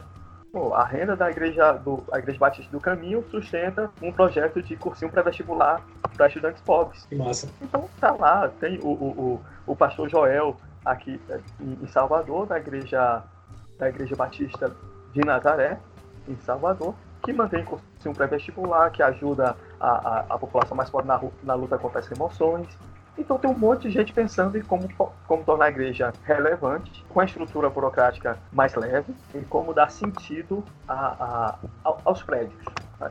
[0.52, 4.76] Pô, a renda da igreja, do, a igreja Batista do Caminho sustenta um projeto de
[4.76, 5.82] cursinho pré-vestibular
[6.16, 7.04] para estudantes pobres.
[7.06, 7.48] Que massa.
[7.60, 12.58] Então tá lá, tem o, o, o, o pastor Joel aqui eh, em Salvador, da
[12.58, 13.22] igreja,
[13.78, 14.70] da igreja Batista
[15.12, 15.78] de Nazaré,
[16.28, 21.20] em Salvador, que mantém cursinho pré-vestibular, que ajuda a, a, a, população mais pobre na,
[21.42, 22.68] na luta contra as remoções.
[23.16, 24.88] Então tem um monte de gente pensando em como,
[25.26, 30.64] como tornar a igreja relevante, com a estrutura burocrática mais leve, e como dar sentido
[30.88, 32.62] a, a, aos prédios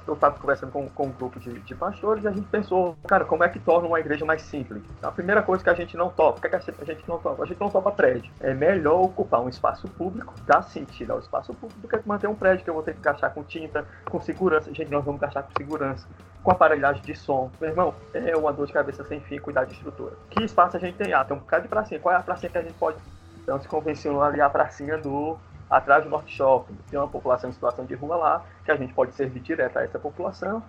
[0.08, 3.26] eu estava conversando com, com um grupo de, de, pastores e a gente pensou, cara,
[3.26, 4.82] como é que torna uma igreja mais simples?
[5.02, 7.20] A primeira coisa que a gente não topa, o que, é que a gente não
[7.20, 7.44] topa?
[7.44, 8.32] A gente não topa prédio.
[8.40, 12.36] É melhor ocupar um espaço público, dar sentido ao espaço público, do que manter um
[12.36, 14.74] prédio que eu vou ter que gastar com tinta, com segurança.
[14.74, 16.08] Gente, nós vamos gastar com segurança,
[16.42, 17.52] com aparelhagem de som.
[17.60, 20.14] Meu irmão, é uma dor de cabeça sem fim cuidar de estrutura.
[20.30, 21.14] Que espaço a gente tem?
[21.14, 22.00] Ah, tem um bocado de pracinha.
[22.00, 22.98] Qual é a pracinha que a gente pode...
[23.42, 25.38] Então se convencionou ali a pracinha do
[25.76, 26.78] atrás do Norte Shopping.
[26.90, 29.84] Tem uma população em situação de rua lá, que a gente pode servir direto a
[29.84, 30.64] essa população.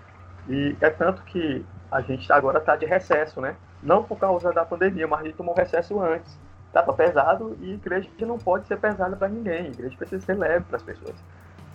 [0.48, 3.54] E é tanto que a gente agora está de recesso, né?
[3.82, 6.38] Não por causa da pandemia, mas a gente tomou recesso antes.
[6.68, 9.66] Estava pesado e igreja não pode ser pesada para ninguém.
[9.66, 11.14] A igreja precisa ser leve para as pessoas.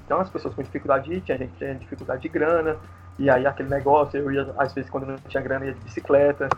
[0.05, 2.77] Então as pessoas com dificuldade de tinha gente tinha dificuldade de grana,
[3.19, 6.49] e aí aquele negócio, eu ia, às vezes quando não tinha grana, ia de bicicleta,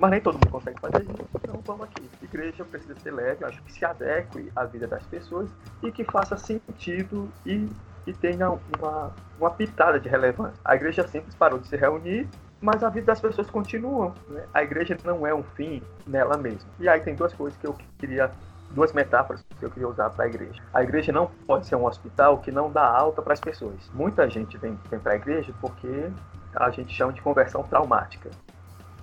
[0.00, 2.08] mas nem todo mundo consegue fazer isso, então vamos aqui.
[2.22, 5.50] Igreja precisa ser leve, acho que se adeque à vida das pessoas
[5.82, 7.68] e que faça sentido e,
[8.06, 10.58] e tenha uma, uma pitada de relevância.
[10.64, 12.26] A igreja simples parou de se reunir,
[12.62, 14.14] mas a vida das pessoas continua.
[14.28, 14.42] Né?
[14.54, 16.70] A igreja não é um fim nela mesma.
[16.78, 18.30] E aí tem duas coisas que eu queria,
[18.70, 20.62] duas metáforas que eu queria usar para a igreja.
[20.72, 23.90] A igreja não pode ser um hospital que não dá alta para as pessoas.
[23.92, 26.10] Muita gente vem, vem para a igreja porque
[26.54, 28.30] a gente chama de conversão traumática.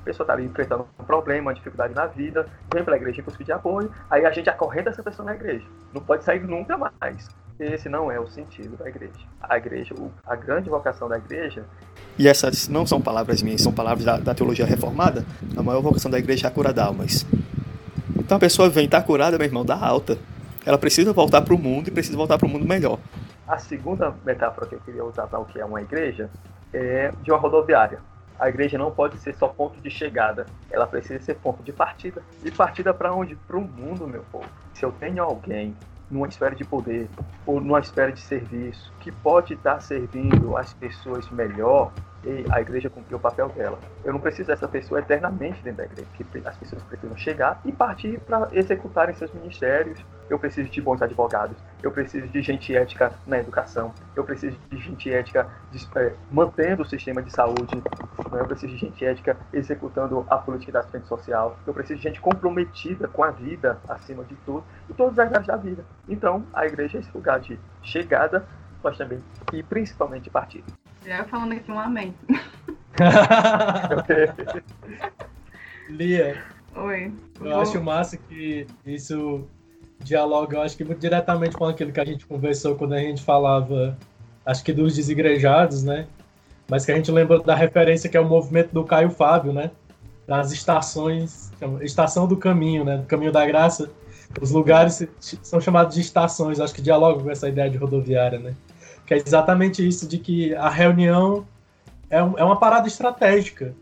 [0.08, 3.22] A pessoa está ali enfrentando um problema, uma dificuldade na vida, vem para a igreja
[3.22, 5.66] em de apoio, aí a gente acorrenta essa pessoa na igreja.
[5.94, 7.28] Não pode sair nunca mais.
[7.60, 9.20] Esse não é o sentido da igreja.
[9.42, 9.94] A igreja,
[10.26, 11.66] a grande vocação da igreja.
[12.18, 15.26] E essas não são palavras minhas, são palavras da, da teologia reformada.
[15.58, 17.26] A maior vocação da igreja é a cura d'almas.
[18.18, 20.18] Então a pessoa vem, está curada, meu irmão, dá alta.
[20.66, 22.98] Ela precisa voltar para o mundo e precisa voltar para o mundo melhor.
[23.46, 26.30] A segunda metáfora que eu queria usar para o que é uma igreja
[26.72, 28.00] é de uma rodoviária.
[28.40, 32.22] A igreja não pode ser só ponto de chegada, ela precisa ser ponto de partida.
[32.44, 33.36] E partida para onde?
[33.36, 34.48] Para o mundo, meu povo.
[34.74, 35.76] Se eu tenho alguém
[36.10, 37.10] numa esfera de poder
[37.46, 41.92] ou numa esfera de serviço que pode estar servindo as pessoas melhor,
[42.28, 43.80] e a igreja cumpriu o papel dela.
[44.04, 47.72] Eu não preciso dessa pessoa eternamente dentro da igreja, que as pessoas precisam chegar e
[47.72, 50.04] partir para executarem seus ministérios.
[50.30, 54.78] Eu preciso de bons advogados, eu preciso de gente ética na educação, eu preciso de
[54.78, 58.42] gente ética de, é, mantendo o sistema de saúde, né?
[58.42, 62.20] eu preciso de gente ética executando a política da frente social, eu preciso de gente
[62.20, 65.86] comprometida com a vida acima de tudo e todas as áreas da vida.
[66.10, 68.46] Então, a igreja é esse lugar de chegada,
[68.84, 70.66] mas também e principalmente partida.
[71.08, 72.14] Já falando aqui um amém.
[75.88, 76.44] Lia.
[76.76, 77.14] Oi.
[77.40, 77.62] Eu Vou...
[77.62, 79.48] acho massa que isso
[80.00, 83.24] dialoga, eu acho que muito diretamente com aquilo que a gente conversou quando a gente
[83.24, 83.98] falava,
[84.46, 86.08] acho que dos desigrejados, né?
[86.70, 89.72] Mas que a gente lembra da referência que é o movimento do Caio Fábio, né?
[90.28, 92.98] Das estações, estação do caminho, né?
[92.98, 93.90] Do caminho da graça.
[94.42, 98.54] Os lugares são chamados de estações, acho que dialogam com essa ideia de rodoviária, né?
[99.08, 101.48] Que é exatamente isso, de que a reunião
[102.10, 103.74] é, um, é uma parada estratégica.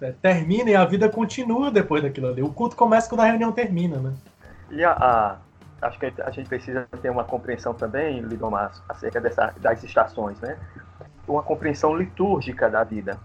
[0.00, 2.42] É, termina e a vida continua depois daquilo ali.
[2.42, 4.12] O culto começa quando a reunião termina, né?
[4.70, 5.38] E a, a
[5.80, 10.58] acho que a gente precisa ter uma compreensão também, Lidomar, acerca dessa, das estações, né?
[11.26, 13.18] Uma compreensão litúrgica da vida.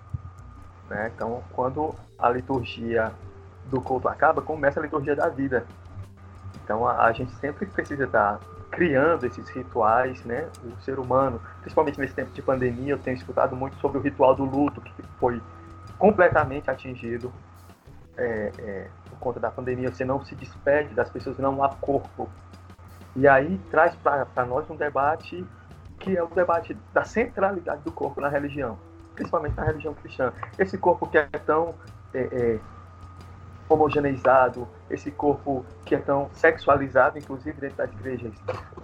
[0.90, 1.12] Né?
[1.14, 3.12] Então, quando a liturgia
[3.66, 5.66] do culto acaba, começa a liturgia da vida.
[6.64, 8.40] Então, a, a gente sempre precisa estar
[8.72, 10.48] criando esses rituais, né?
[10.64, 14.36] O ser humano, principalmente nesse tempo de pandemia, eu tenho escutado muito sobre o ritual
[14.36, 15.42] do luto, que foi
[15.98, 17.32] completamente atingido
[18.18, 19.92] é, é, por conta da pandemia.
[19.92, 22.30] Você não se despede das pessoas, não há corpo.
[23.16, 25.46] E aí traz para nós um debate
[26.00, 28.78] que é o debate da centralidade do corpo na religião,
[29.16, 30.32] principalmente na religião cristã.
[30.58, 31.76] Esse corpo que é tão
[32.14, 32.60] é, é
[33.70, 38.34] homogeneizado, esse corpo que é tão sexualizado, inclusive dentro das igrejas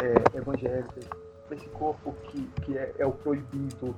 [0.02, 1.10] é, evangélicas,
[1.52, 3.96] esse corpo que, que é, é, o proibido,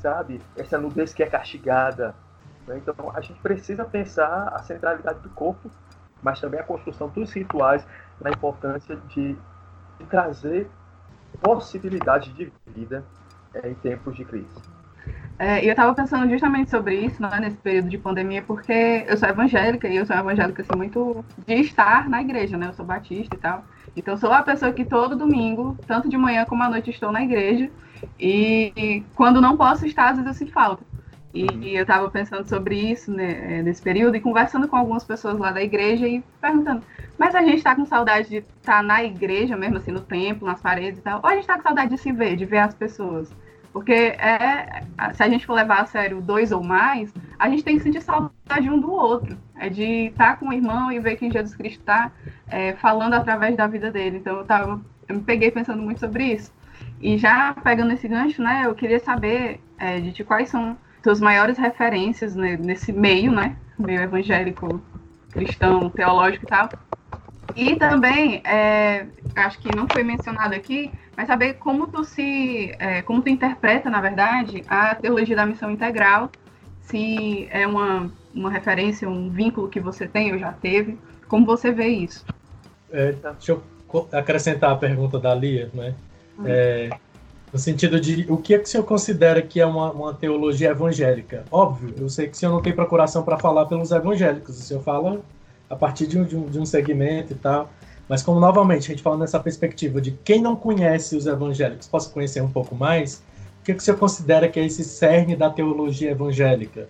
[0.00, 0.40] sabe?
[0.56, 2.14] Essa nudez que é castigada.
[2.66, 2.78] Né?
[2.78, 5.70] Então a gente precisa pensar a centralidade do corpo,
[6.22, 7.86] mas também a construção dos rituais
[8.20, 9.36] na importância de,
[9.98, 10.68] de trazer
[11.42, 13.04] possibilidades de vida
[13.54, 14.69] é, em tempos de crise.
[15.40, 19.26] É, eu estava pensando justamente sobre isso né, nesse período de pandemia, porque eu sou
[19.26, 22.66] evangélica e eu sou evangélica assim, muito de estar na igreja, né?
[22.66, 23.64] Eu sou batista e tal.
[23.96, 27.22] Então, sou a pessoa que todo domingo, tanto de manhã como à noite, estou na
[27.22, 27.70] igreja.
[28.18, 30.84] E, e quando não posso estar, às vezes eu sinto falta.
[31.32, 31.62] E, uhum.
[31.62, 35.52] eu estava pensando sobre isso né, é, nesse período e conversando com algumas pessoas lá
[35.52, 36.82] da igreja e perguntando:
[37.16, 40.46] mas a gente está com saudade de estar tá na igreja, mesmo assim, no templo,
[40.46, 41.20] nas paredes e tal?
[41.22, 43.32] Ou a gente está com saudade de se ver, de ver as pessoas?
[43.72, 44.82] Porque é,
[45.14, 48.02] se a gente for levar a sério dois ou mais, a gente tem que sentir
[48.02, 49.36] saudade um do outro.
[49.56, 52.10] É de estar com o irmão e ver quem Jesus Cristo está
[52.48, 54.18] é, falando através da vida dele.
[54.18, 56.52] Então eu, tava, eu me peguei pensando muito sobre isso.
[57.00, 61.20] E já pegando esse gancho, né, eu queria saber é, de ti quais são tuas
[61.20, 64.82] maiores referências né, nesse meio, né, meio evangélico,
[65.30, 66.68] cristão, teológico e tal.
[67.56, 73.02] E também, é, acho que não foi mencionado aqui, mas saber como tu se, é,
[73.02, 76.30] como tu interpreta, na verdade, a teologia da missão integral,
[76.82, 81.70] se é uma, uma referência, um vínculo que você tem ou já teve, como você
[81.70, 82.24] vê isso?
[82.90, 83.62] É, deixa eu
[84.12, 85.94] acrescentar a pergunta da Lia, né?
[86.38, 86.44] Hum.
[86.46, 86.90] É,
[87.52, 90.70] no sentido de o que é que o senhor considera que é uma, uma teologia
[90.70, 91.44] evangélica?
[91.50, 94.82] Óbvio, eu sei que o senhor não tem procuração para falar pelos evangélicos, o senhor
[94.82, 95.20] fala
[95.70, 97.70] a partir de um, de um, de um segmento e tal.
[98.08, 102.10] Mas como novamente a gente fala nessa perspectiva de quem não conhece os evangélicos possa
[102.10, 103.22] conhecer um pouco mais,
[103.60, 106.88] o que, que você considera que é esse cerne da teologia evangélica?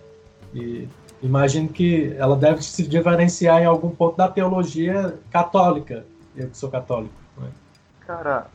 [0.51, 0.89] E
[1.21, 6.03] imagino que ela deve se diferenciar em algum ponto da teologia católica.
[6.35, 7.13] Eu que sou católico.
[7.37, 7.49] Né?
[8.07, 8.47] Cara,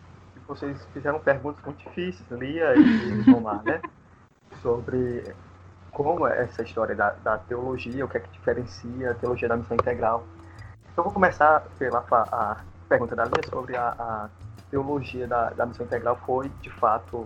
[0.48, 3.80] vocês fizeram perguntas muito difíceis, Lia e Omar, né?
[4.60, 5.22] Sobre
[5.96, 9.56] como é essa história da, da teologia, o que é que diferencia a teologia da
[9.56, 10.24] missão integral.
[10.92, 14.28] Então, vou começar pela a pergunta da minha sobre a, a
[14.70, 17.24] teologia da, da missão integral foi, de fato,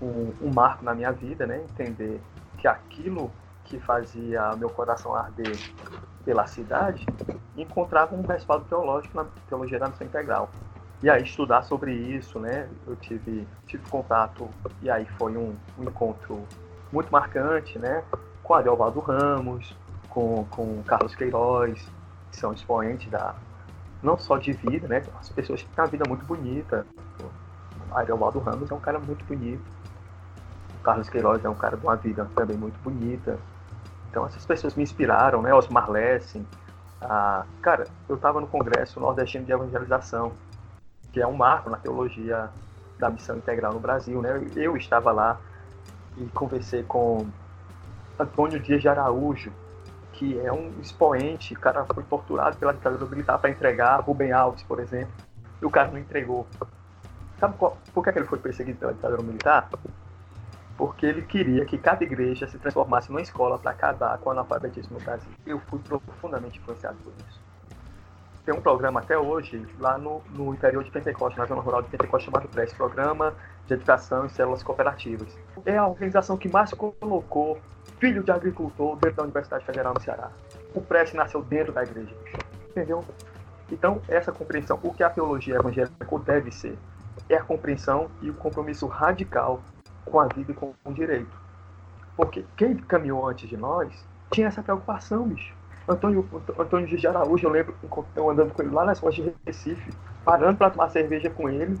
[0.00, 1.64] um, um, marco na minha vida, né?
[1.68, 2.20] Entender
[2.58, 3.28] que aquilo
[3.64, 5.58] que fazia meu coração arder
[6.24, 7.04] pela cidade
[7.56, 10.48] encontrava um respaldo teológico na teologia da missão integral.
[11.02, 12.68] E aí estudar sobre isso, né?
[12.86, 14.48] Eu tive, tive contato
[14.80, 16.46] e aí foi um, um encontro
[16.92, 18.02] muito marcante, né?
[18.42, 19.76] Com Ariovaldo Ramos,
[20.08, 21.88] com, com Carlos Queiroz,
[22.30, 23.34] que são expoentes da
[24.02, 25.02] não só de vida, né?
[25.20, 26.86] As pessoas que têm uma vida muito bonita.
[27.90, 29.62] O Ariovaldo Ramos é um cara muito bonito.
[30.78, 33.38] O Carlos Queiroz é um cara de uma vida também muito bonita.
[34.10, 35.54] Então essas pessoas me inspiraram, né?
[35.54, 36.46] Osmar Lessing.
[37.00, 40.32] Ah, cara, eu estava no Congresso Nordestino de Evangelização,
[41.12, 42.50] que é um marco na teologia
[42.98, 44.42] da missão integral no Brasil, né?
[44.56, 45.38] Eu estava lá
[46.16, 47.26] e conversei com
[48.18, 49.52] Antônio Dias de Araújo,
[50.12, 54.62] que é um expoente, o cara foi torturado pela ditadura militar para entregar Rubem Alves,
[54.62, 55.12] por exemplo,
[55.60, 56.46] e o cara não entregou.
[57.38, 59.70] Sabe qual, por que, é que ele foi perseguido pela ditadura militar?
[60.76, 64.98] Porque ele queria que cada igreja se transformasse numa escola para acabar com o analfabetismo
[64.98, 65.30] no Brasil.
[65.46, 67.40] Eu fui profundamente influenciado por isso.
[68.44, 71.88] Tem um programa até hoje, lá no, no interior de Pentecoste, na zona rural de
[71.88, 73.34] Pentecoste, chamado PRES Programa
[73.70, 75.28] de Educação em Células Cooperativas.
[75.64, 77.58] É a organização que mais colocou
[77.98, 80.30] filho de agricultor dentro da Universidade Federal no Ceará.
[80.74, 82.14] O Preste nasceu dentro da igreja.
[82.70, 83.04] Entendeu?
[83.70, 86.76] Então, essa compreensão, o que a teologia evangélica deve ser,
[87.28, 89.60] é a compreensão e o compromisso radical
[90.04, 91.30] com a vida e com o direito.
[92.16, 95.54] Porque quem caminhou antes de nós tinha essa preocupação, bicho.
[95.88, 96.28] Antônio,
[96.58, 97.74] Antônio de Araújo, eu lembro
[98.14, 99.90] eu andando com ele lá nas ruas de Recife,
[100.24, 101.78] parando para tomar cerveja com ele.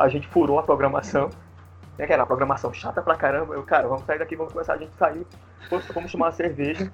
[0.00, 1.30] A gente furou a programação
[2.00, 3.54] né, que era uma programação chata pra caramba.
[3.54, 5.26] Eu, cara, vamos sair daqui, vamos começar a gente sair,
[5.68, 6.90] vamos tomar uma cerveja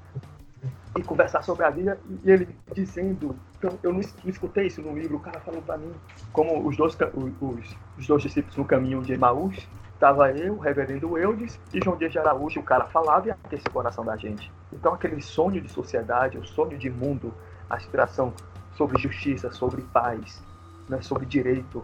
[0.97, 1.99] e conversar sobre a vida.
[2.25, 5.92] E ele dizendo, então, eu não, escutei isso no livro, o cara falou pra mim,
[6.33, 11.16] como os dois, os, os dois discípulos no caminho de Emaús, estava eu, o reverendo
[11.16, 14.53] Eudes e João Dias de Araújo, o cara falava e aquecia o coração da gente.
[14.73, 17.33] Então aquele sonho de sociedade, o sonho de mundo,
[17.71, 18.35] a aspiração
[18.77, 20.42] sobre justiça, sobre paz,
[20.88, 21.83] né, sobre direito,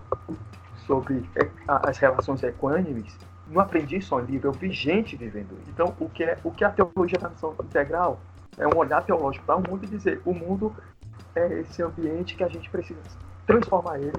[0.92, 3.16] sobre é, as relações equânimes,
[3.48, 5.56] não aprendi só em livro, eu vi gente vivendo.
[5.68, 8.20] Então, o que é, o que é a teologia da missão integral
[8.58, 10.74] é um olhar teológico para o mundo e dizer: o mundo
[11.34, 13.00] é esse ambiente que a gente precisa
[13.46, 14.12] transformar ele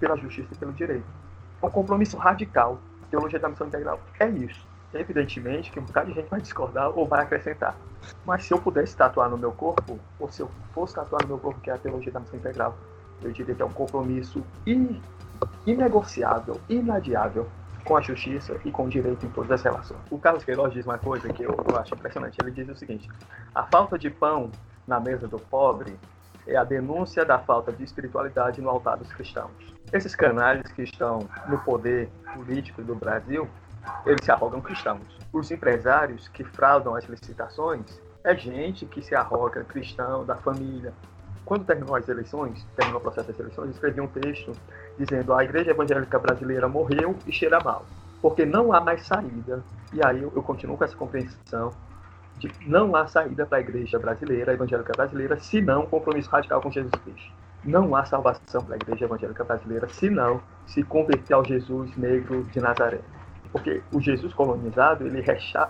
[0.00, 1.06] pela justiça e pelo direito.
[1.62, 2.80] É um compromisso radical.
[3.04, 4.66] A teologia da missão integral é isso.
[4.92, 7.76] Evidentemente que um bocado de gente vai discordar ou vai acrescentar.
[8.24, 11.38] Mas se eu pudesse tatuar no meu corpo, ou se eu fosse tatuar no meu
[11.38, 12.76] corpo que é a teologia da missão integral,
[13.22, 14.42] eu diria que é um compromisso
[15.66, 17.48] inegociável, inadiável
[17.84, 20.00] com a justiça e com o direito em todas as relações.
[20.10, 22.36] O Carlos Queiroz diz uma coisa que eu, eu acho impressionante.
[22.42, 23.08] Ele diz o seguinte:
[23.54, 24.50] a falta de pão
[24.86, 25.98] na mesa do pobre
[26.46, 29.50] é a denúncia da falta de espiritualidade no altar dos cristãos.
[29.92, 33.48] Esses canais que estão no poder político do Brasil,
[34.04, 35.02] eles se arrogam cristãos.
[35.32, 40.92] Os empresários que fraudam as licitações é gente que se arroga cristão da família,
[41.44, 44.50] quando terminou as eleições, terminou o processo das eleições, escrevi um texto
[44.98, 47.84] dizendo a igreja evangélica brasileira morreu e cheira mal,
[48.20, 49.62] porque não há mais saída.
[49.92, 51.72] E aí eu, eu continuo com essa compreensão
[52.38, 56.30] de não há saída para a igreja brasileira, a evangélica brasileira, se não um compromisso
[56.30, 57.32] radical com Jesus Cristo.
[57.64, 62.44] Não há salvação para a igreja evangélica brasileira se não se converter ao Jesus negro
[62.44, 63.00] de Nazaré.
[63.50, 65.24] Porque o Jesus colonizado, ele,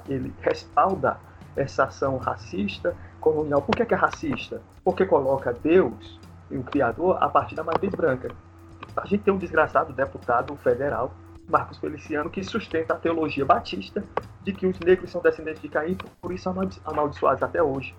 [0.08, 1.18] ele respalda
[1.54, 3.62] essa ação racista colonial.
[3.62, 4.60] Por que é, que é racista?
[4.84, 6.18] Porque coloca Deus
[6.50, 8.28] e o Criador a partir da matriz branca.
[8.96, 11.12] A gente tem um desgraçado deputado federal,
[11.48, 14.02] Marcos Feliciano, que sustenta a teologia batista
[14.42, 16.48] de que os negros são descendentes de Caim, por isso
[16.84, 17.94] amaldiçoados até hoje.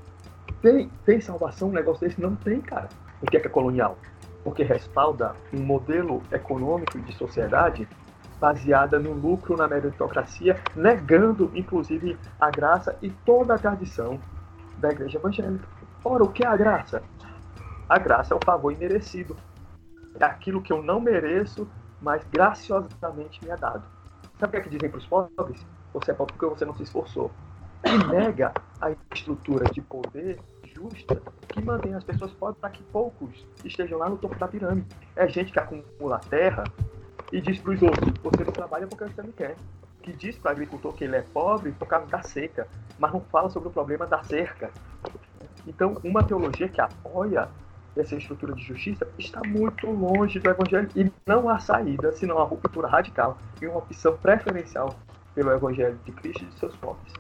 [0.62, 2.20] Tem, tem salvação um negócio desse?
[2.20, 2.90] Não tem, cara.
[3.22, 3.98] O que é que é colonial?
[4.44, 7.88] Porque respalda um modelo econômico de sociedade
[8.40, 14.20] baseada no lucro, na meritocracia, negando inclusive a graça e toda a tradição
[14.78, 15.68] da igreja evangélica.
[16.04, 17.04] Ora, o que é a graça?
[17.90, 19.36] A graça é o favor imerecido.
[20.20, 21.68] Aquilo que eu não mereço,
[22.02, 23.84] mas graciosamente me é dado.
[24.40, 25.66] Sabe o que é que dizem para os pobres?
[25.94, 27.32] Você é pobre porque você não se esforçou.
[27.86, 28.52] E nega
[28.82, 34.10] a estrutura de poder justa que mantém as pessoas pobres para que poucos estejam lá
[34.10, 34.88] no topo da pirâmide.
[35.16, 36.64] É gente que acumula terra
[37.32, 39.56] e diz para os outros: você não trabalha porque você não quer
[40.08, 42.66] que diz para o agricultor que ele é pobre por causa da seca,
[42.98, 44.72] mas não fala sobre o problema da cerca.
[45.68, 47.50] Então, uma teologia que apoia
[48.02, 52.44] essa estrutura de justiça está muito longe do evangelho e não há saída senão a
[52.44, 54.96] ruptura radical e uma opção preferencial
[55.34, 57.14] pelo evangelho de Cristo e de seus povos.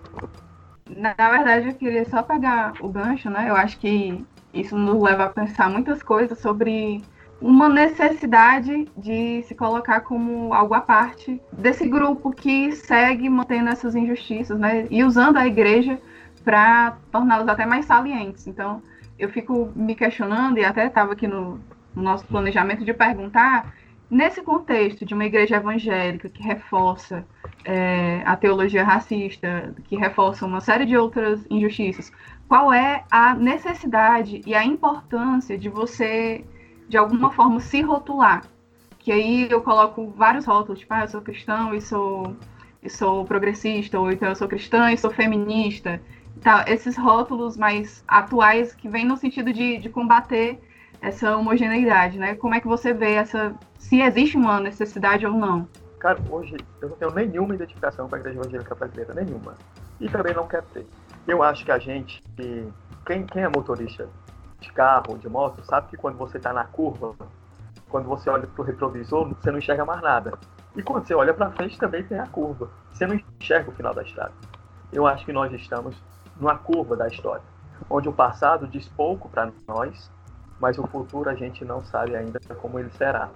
[0.89, 3.49] Na, verdade, eu queria só pegar o gancho, né?
[3.49, 7.03] Eu acho que isso nos leva a pensar muitas coisas sobre
[7.39, 13.95] uma necessidade de se colocar como algo à parte desse grupo que segue mantendo essas
[13.95, 14.88] injustiças, né?
[14.89, 15.99] E usando a igreja
[16.43, 18.47] para torná-las até mais salientes.
[18.47, 18.82] Então,
[19.18, 21.59] eu fico me questionando, e até estava aqui no,
[21.95, 23.74] no nosso planejamento, de perguntar,
[24.09, 27.26] nesse contexto de uma igreja evangélica que reforça
[27.65, 32.11] é, a teologia racista, que reforça uma série de outras injustiças,
[32.47, 36.45] qual é a necessidade e a importância de você,
[36.88, 38.43] de alguma forma, se rotular?
[38.99, 42.36] Que aí eu coloco vários rótulos, tipo, ah, eu sou cristão e sou,
[42.82, 46.01] e sou progressista, ou então eu sou cristã e sou feminista.
[46.41, 50.59] Tá, esses rótulos mais atuais que vêm no sentido de, de combater
[51.01, 52.35] essa homogeneidade, né?
[52.35, 55.67] Como é que você vê essa, se existe uma necessidade ou não?
[55.99, 59.55] Cara, hoje eu não tenho nenhuma identificação com a igreja evangélica brasileira, nenhuma.
[59.99, 60.85] E também não quero ter.
[61.27, 62.23] Eu acho que a gente,
[63.05, 64.07] quem, quem é motorista
[64.59, 67.15] de carro de moto, sabe que quando você está na curva,
[67.89, 70.33] quando você olha para o retrovisor, você não enxerga mais nada.
[70.75, 72.69] E quando você olha para frente, também tem a curva.
[72.91, 74.33] Você não enxerga o final da estrada.
[74.91, 75.95] Eu acho que nós estamos
[76.39, 77.43] numa curva da história,
[77.89, 80.11] onde o passado diz pouco para nós,
[80.59, 83.29] mas o futuro a gente não sabe ainda como ele será.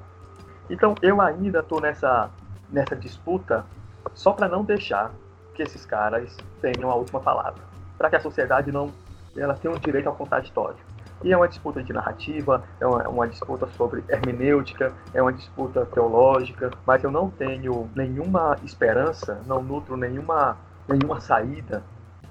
[0.70, 2.30] Então eu ainda estou nessa,
[2.70, 3.66] nessa disputa
[4.14, 5.12] só para não deixar
[5.54, 7.62] que esses caras tenham a última palavra
[7.98, 8.92] para que a sociedade não
[9.38, 10.80] ela tenha um direito ao contraditório.
[11.24, 15.86] E é uma disputa de narrativa, é uma, uma, disputa sobre hermenêutica, é uma disputa
[15.86, 21.84] teológica, mas eu não tenho nenhuma esperança, não nutro nenhuma, nenhuma saída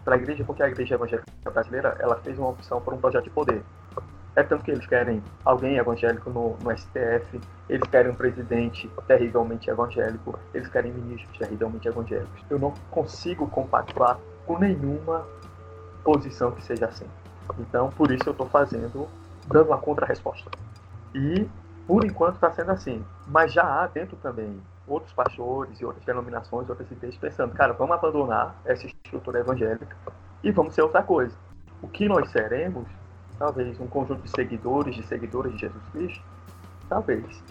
[0.05, 3.25] para a igreja, porque a igreja evangélica brasileira ela fez uma opção por um projeto
[3.25, 3.63] de poder.
[4.37, 9.69] É tanto que eles querem alguém evangélico no, no STF, eles querem um presidente terrivelmente
[9.69, 12.45] evangélico, eles querem ministros terrivelmente evangélicos.
[12.49, 15.27] Eu não consigo compactuar com nenhuma
[16.05, 17.07] posição que seja assim.
[17.59, 19.09] Então, por isso eu estou fazendo,
[19.47, 20.49] dando uma contra-resposta.
[21.15, 21.47] E,
[21.87, 23.05] por enquanto, está sendo assim.
[23.27, 24.61] Mas já há dentro também
[24.91, 29.97] outros pastores e outras denominações, outras ideias, pensando, cara, vamos abandonar essa estrutura evangélica
[30.43, 31.37] e vamos ser outra coisa.
[31.83, 32.87] O que nós seremos,
[33.39, 36.25] talvez um conjunto de seguidores, de seguidores de Jesus Cristo,
[36.89, 37.43] talvez.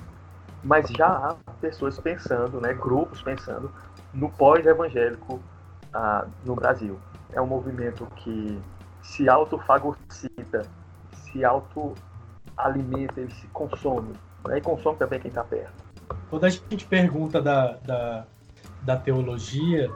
[0.63, 3.71] Mas já há pessoas pensando, né, grupos pensando
[4.13, 5.39] no pós-evangélico
[5.93, 6.99] ah, no Brasil
[7.33, 8.59] é um movimento que
[9.01, 10.63] se autofagocita,
[11.11, 14.13] se autoalimenta, ele se consome.
[14.47, 14.57] Né?
[14.57, 15.88] E consome também quem está perto.
[16.29, 18.25] Quando a gente pergunta da, da,
[18.81, 19.91] da teologia,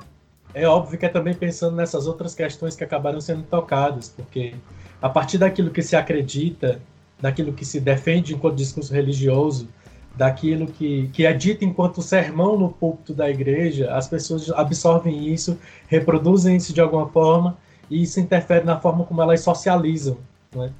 [0.54, 4.56] é óbvio que é também pensando nessas outras questões que acabaram sendo tocadas, porque
[5.02, 6.80] a partir daquilo que se acredita,
[7.20, 9.68] daquilo que se defende enquanto discurso religioso,
[10.16, 15.58] daquilo que, que é dito enquanto sermão no púlpito da igreja, as pessoas absorvem isso,
[15.88, 17.58] reproduzem isso de alguma forma,
[17.90, 20.18] e isso interfere na forma como elas socializam.
[20.56, 20.72] Né?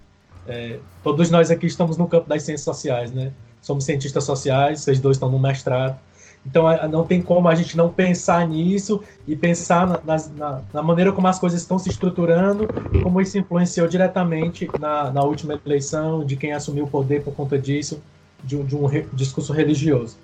[0.48, 3.32] É, todos nós aqui estamos no campo das ciências sociais, né?
[3.64, 5.98] Somos cientistas sociais, vocês dois estão no mestrado.
[6.46, 11.14] Então, não tem como a gente não pensar nisso e pensar na, na, na maneira
[11.14, 12.68] como as coisas estão se estruturando,
[13.02, 17.58] como isso influenciou diretamente na, na última eleição, de quem assumiu o poder por conta
[17.58, 18.04] disso,
[18.44, 20.18] de um, de um re, discurso religioso.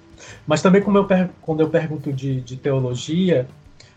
[0.46, 1.08] Mas também, eu,
[1.42, 3.48] quando eu pergunto de, de teologia,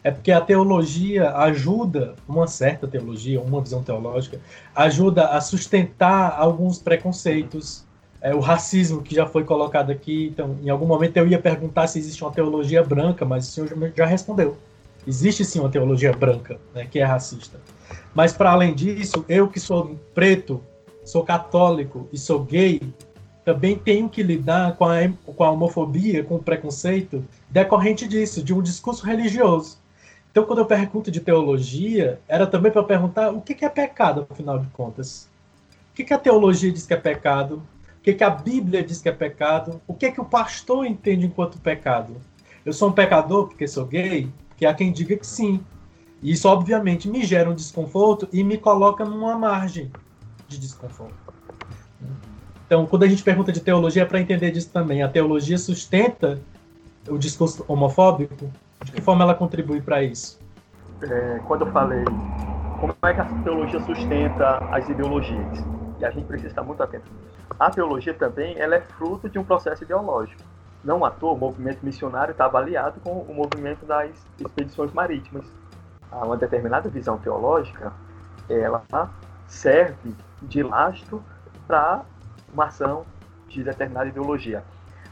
[0.05, 4.41] é porque a teologia ajuda, uma certa teologia, uma visão teológica,
[4.75, 7.85] ajuda a sustentar alguns preconceitos,
[8.23, 10.29] é, o racismo que já foi colocado aqui.
[10.33, 13.93] Então, em algum momento eu ia perguntar se existe uma teologia branca, mas o senhor
[13.97, 14.57] já respondeu.
[15.07, 17.61] Existe sim uma teologia branca, né, que é racista.
[18.15, 20.63] Mas, para além disso, eu que sou preto,
[21.05, 22.81] sou católico e sou gay,
[23.45, 28.55] também tenho que lidar com a, com a homofobia, com o preconceito decorrente disso, de
[28.55, 29.79] um discurso religioso.
[30.31, 34.59] Então, quando eu pergunto de teologia, era também para perguntar o que, é pecado, afinal
[34.59, 35.29] de contas.
[35.91, 37.63] O que a teologia diz que é pecado?
[38.03, 39.81] O que, que a Bíblia diz que é pecado?
[39.87, 42.17] O que, que o pastor entende enquanto pecado?
[42.67, 44.29] Eu sou um pecador porque sou gay?
[44.57, 45.61] Que há quem diga que sim.
[46.21, 49.89] E isso, obviamente, me gera um desconforto e me coloca numa margem
[50.49, 51.15] de desconforto.
[52.67, 55.01] Então, quando a gente pergunta de teologia, é para entender disso também.
[55.05, 56.43] A teologia sustenta
[57.09, 58.51] o discurso homofóbico?
[58.83, 60.41] De que forma ela contribui para isso?
[61.03, 62.05] É, quando eu falei
[62.81, 65.65] como é que a teologia sustenta as ideologias,
[66.03, 67.39] e a gente precisa estar muito atento nisso.
[67.59, 70.43] A teologia também ela é fruto de um processo ideológico.
[70.83, 75.47] Não à toa, o movimento missionário está avaliado com o movimento das expedições marítimas.
[76.11, 77.93] Uma determinada visão teológica,
[78.49, 78.85] ela
[79.47, 81.23] serve de lastro
[81.67, 82.03] para
[82.53, 83.07] uma ação
[83.49, 84.65] de determinada ideologia.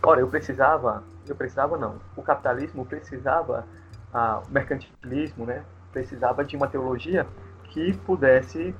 [0.03, 3.64] Ora, eu precisava, eu precisava não, o capitalismo precisava,
[4.12, 5.62] ah, o mercantilismo, né,
[5.93, 7.26] precisava de uma teologia
[7.64, 8.74] que pudesse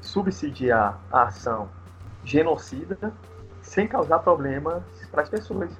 [0.00, 1.68] subsidiar a ação
[2.24, 3.12] genocida
[3.62, 5.70] sem causar problemas para as pessoas.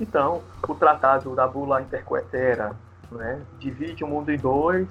[0.00, 2.74] Então, o tratado da bula intercoetera
[3.10, 4.88] né, divide o mundo em dois,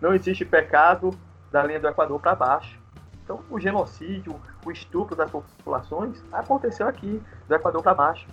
[0.00, 1.10] não existe pecado
[1.50, 2.78] da linha do Equador para baixo.
[3.24, 8.26] Então, o genocídio, o estupro das populações aconteceu aqui, do Equador para baixo.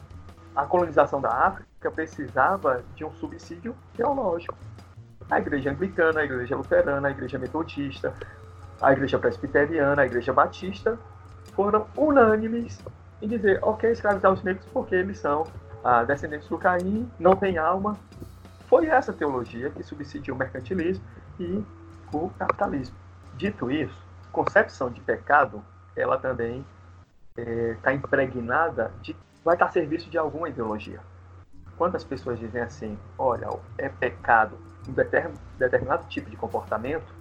[0.55, 4.55] A colonização da África precisava de um subsídio teológico.
[5.29, 8.13] A igreja anglicana, a igreja luterana, a igreja metodista,
[8.81, 10.97] a igreja presbiteriana, a igreja batista
[11.53, 12.79] foram unânimes
[13.21, 15.45] em dizer, ok, escravizar os negros porque eles são
[15.83, 17.97] ah, descendentes do Caim, não têm alma.
[18.67, 21.03] Foi essa teologia que subsidiou o mercantilismo
[21.39, 21.63] e
[22.13, 22.95] o capitalismo.
[23.35, 23.97] Dito isso,
[24.31, 25.61] concepção de pecado,
[25.95, 26.65] ela também
[27.35, 30.99] está é, impregnada de vai estar a serviço de alguma ideologia.
[31.77, 34.57] Quantas pessoas dizem assim, olha, é pecado
[34.87, 34.93] um
[35.57, 37.13] determinado tipo de comportamento,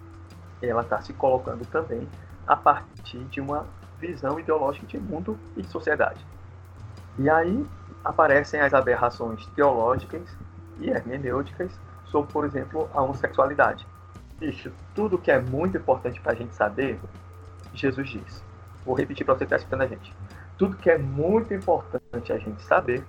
[0.67, 2.09] ela está se colocando também
[2.47, 3.67] a partir de uma
[4.01, 6.25] visão ideológica de mundo e de sociedade.
[7.19, 7.67] E aí
[8.05, 10.23] aparecem as aberrações teológicas
[10.79, 11.71] e hermenêuticas
[12.07, 13.87] sobre, por exemplo, a homossexualidade.
[14.39, 16.99] Bicho, tudo que é muito importante para a gente saber,
[17.75, 18.45] Jesus diz.
[18.85, 20.15] Vou repetir para você que está escutando a gente.
[20.57, 23.05] Tudo que é muito importante a gente saber,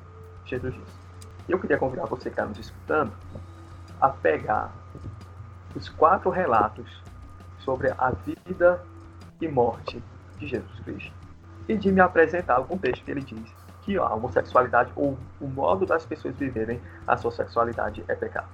[0.46, 1.00] Jesus diz.
[1.48, 3.12] Eu queria convidar você que está nos escutando
[4.02, 4.72] a pegar
[5.76, 7.02] os quatro relatos
[7.60, 8.82] sobre a vida
[9.42, 10.02] e morte
[10.38, 11.14] de Jesus Cristo
[11.68, 15.86] e de me apresentar algum texto que ele diz que a homossexualidade ou o modo
[15.86, 18.48] das pessoas viverem a sua sexualidade é pecado.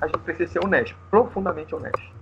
[0.00, 2.12] A gente precisa ser honesto, profundamente honesto,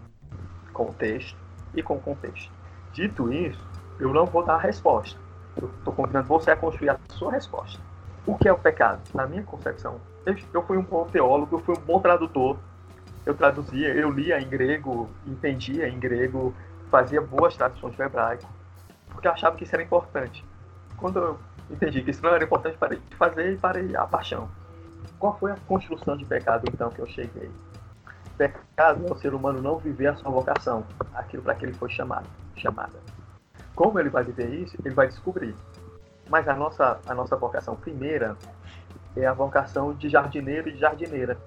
[0.73, 1.37] com o texto
[1.75, 2.51] e com o contexto.
[2.93, 3.65] Dito isso,
[3.99, 5.19] eu não vou dar a resposta.
[5.57, 7.81] Eu estou convidando você a construir a sua resposta.
[8.27, 9.01] O que é o pecado?
[9.15, 12.57] Na minha concepção, eu, eu fui um bom teólogo, eu fui um bom tradutor.
[13.25, 16.55] Eu traduzia, eu lia em grego, entendia em grego,
[16.91, 18.49] fazia boas traduções do hebraico,
[19.11, 20.45] porque eu achava que isso era importante.
[20.97, 21.39] Quando eu
[21.71, 24.49] entendi que isso não era importante, parei de fazer e parei a paixão.
[25.19, 27.51] Qual foi a construção de pecado, então, que eu cheguei?
[28.37, 31.91] Pecado é o ser humano não viver a sua vocação, aquilo para que ele foi
[31.91, 32.99] chamado, chamada.
[33.75, 34.77] Como ele vai viver isso?
[34.85, 35.55] Ele vai descobrir.
[36.29, 38.37] Mas a nossa, a nossa vocação primeira
[39.17, 41.39] é a vocação de jardineiro e de jardineira.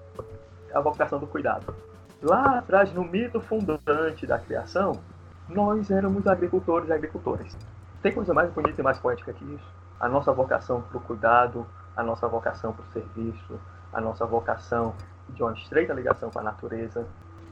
[0.73, 1.73] A vocação do cuidado.
[2.21, 4.99] Lá atrás, no mito fundante da criação,
[5.47, 7.55] nós éramos agricultores e agricultoras.
[8.01, 9.73] Tem coisa mais bonita e mais poética que isso?
[9.99, 13.59] A nossa vocação para o cuidado, a nossa vocação para o serviço,
[13.93, 14.93] a nossa vocação
[15.29, 17.05] de uma estreita ligação com a natureza.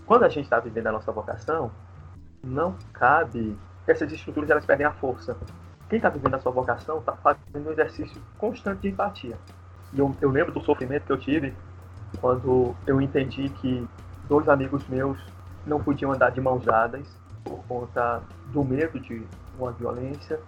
[0.06, 1.72] Quando a gente está vivendo a nossa vocação,
[2.44, 3.58] não cabe
[3.88, 5.38] essas estruturas elas perdem a força.
[5.90, 9.38] Quem está vivendo a sua vocação está fazendo um exercício constante de empatia.
[9.94, 11.54] E eu, eu lembro do sofrimento que eu tive
[12.20, 13.88] quando eu entendi que
[14.28, 15.20] dois amigos meus
[15.66, 17.06] não podiam andar de mãos dadas
[17.44, 19.26] por conta do medo de
[19.58, 20.40] uma violência.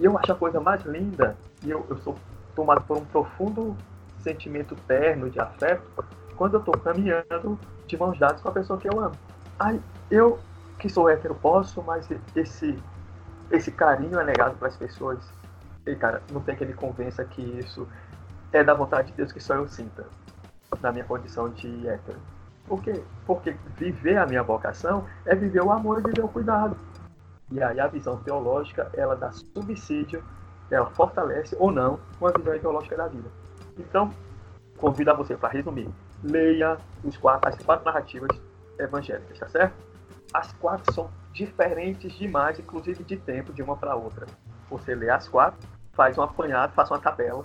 [0.00, 2.16] E eu acho a coisa mais linda, e eu, eu sou
[2.54, 3.76] tomado por um profundo
[4.18, 6.04] sentimento terno de afeto,
[6.36, 9.14] quando eu estou caminhando de mãos dadas com a pessoa que eu amo.
[9.58, 9.80] Aí,
[10.10, 10.38] eu
[10.78, 12.76] que sou hétero posso, mas esse,
[13.50, 15.18] esse carinho é negado para as pessoas.
[15.86, 17.86] E, cara, não tem que me convença que isso
[18.52, 20.06] é da vontade de Deus que só eu sinta,
[20.82, 22.18] na minha condição de hétero.
[22.66, 23.02] Por quê?
[23.26, 26.76] Porque viver a minha vocação é viver o amor e viver o cuidado.
[27.50, 30.24] E aí a visão teológica, ela dá subsídio,
[30.70, 33.28] ela fortalece ou não uma visão ideológica da vida.
[33.78, 34.10] Então,
[34.78, 35.88] convido a você para resumir.
[36.22, 38.30] Leia os quatro, as quatro narrativas
[38.78, 39.74] evangélicas, tá certo?
[40.32, 44.26] As quatro são diferentes demais, inclusive de tempo, de uma para outra.
[44.70, 47.44] Você lê as quatro, faz um apanhado, faz uma tabela,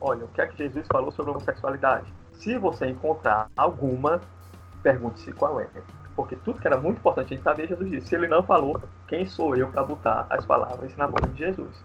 [0.00, 2.12] olha, o que é que Jesus falou sobre homossexualidade?
[2.42, 4.20] Se você encontrar alguma,
[4.82, 5.68] pergunte-se qual é.
[6.16, 8.08] Porque tudo que era muito importante a gente saber, Jesus disse.
[8.08, 11.84] Se ele não falou, quem sou eu para botar as palavras na boca de Jesus?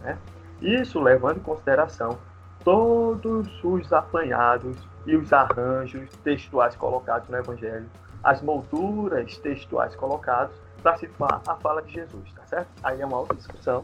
[0.00, 0.18] Né?
[0.60, 2.18] Isso levando em consideração
[2.62, 4.76] todos os apanhados
[5.06, 7.88] e os arranjos textuais colocados no Evangelho,
[8.22, 12.68] as molduras textuais colocadas para situar a fala de Jesus, tá certo?
[12.82, 13.82] Aí é uma outra discussão,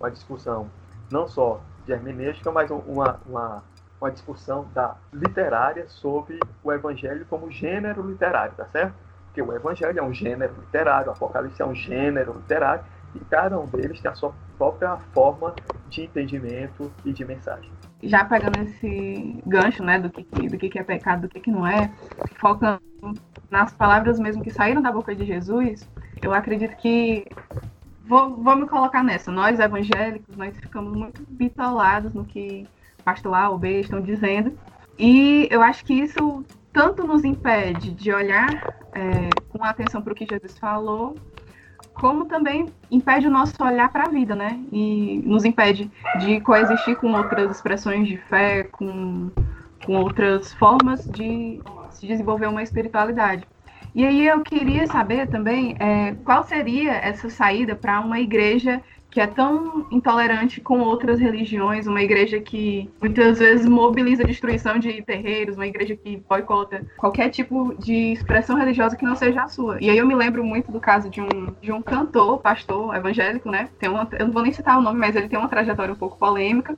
[0.00, 0.68] uma discussão
[1.08, 3.62] não só de hermenêutica, mas uma, uma
[4.00, 8.94] uma discussão da literária sobre o evangelho como gênero literário, tá certo?
[9.26, 12.84] Porque o evangelho é um gênero literário, o apocalipse é um gênero literário,
[13.14, 15.54] e cada um deles tem a sua própria forma
[15.88, 17.70] de entendimento e de mensagem.
[18.02, 21.66] Já pegando esse gancho, né, do que, do que é pecado, do que, que não
[21.66, 21.90] é,
[22.38, 22.80] focando
[23.50, 25.88] nas palavras mesmo que saíram da boca de Jesus,
[26.22, 27.26] eu acredito que
[28.06, 29.30] vou, vou me colocar nessa.
[29.30, 32.66] Nós evangélicos, nós ficamos muito bitolados no que
[33.06, 34.58] pastor A ou B estão dizendo.
[34.98, 38.48] E eu acho que isso tanto nos impede de olhar
[38.92, 41.16] é, com atenção para o que Jesus falou,
[41.94, 44.60] como também impede o nosso olhar para a vida, né?
[44.72, 49.30] E nos impede de coexistir com outras expressões de fé, com,
[49.84, 53.46] com outras formas de se desenvolver uma espiritualidade.
[53.94, 58.82] E aí eu queria saber também é, qual seria essa saída para uma igreja
[59.16, 64.78] que é tão intolerante com outras religiões, uma igreja que muitas vezes mobiliza a destruição
[64.78, 69.48] de terreiros, uma igreja que boicota qualquer tipo de expressão religiosa que não seja a
[69.48, 69.78] sua.
[69.80, 71.28] E aí eu me lembro muito do caso de um,
[71.62, 73.70] de um cantor, pastor evangélico, né?
[73.78, 75.96] Tem uma, eu não vou nem citar o nome, mas ele tem uma trajetória um
[75.96, 76.76] pouco polêmica.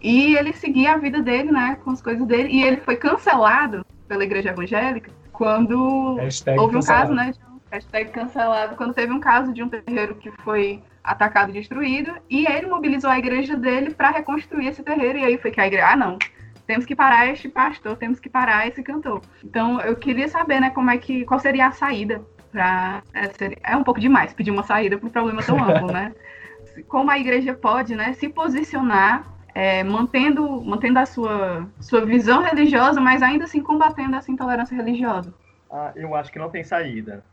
[0.00, 3.84] E ele seguia a vida dele, né, com as coisas dele, e ele foi cancelado
[4.06, 7.08] pela igreja evangélica quando hashtag houve um cancelado.
[7.08, 7.49] caso, né?
[7.70, 12.46] Hashtag cancelado, quando teve um caso de um terreiro que foi atacado e destruído, e
[12.46, 15.88] ele mobilizou a igreja dele para reconstruir esse terreiro, e aí foi que a igreja,
[15.88, 16.18] ah, não,
[16.66, 19.22] temos que parar este pastor, temos que parar esse cantor.
[19.42, 23.76] Então, eu queria saber, né, como é que, qual seria a saída para é, é,
[23.76, 26.12] um pouco demais pedir uma saída para um problema tão amplo, né?
[26.88, 33.00] Como a igreja pode, né, se posicionar é, mantendo, mantendo a sua, sua visão religiosa,
[33.00, 35.34] mas ainda assim combatendo essa intolerância religiosa?
[35.70, 37.24] Ah, eu acho que não tem saída.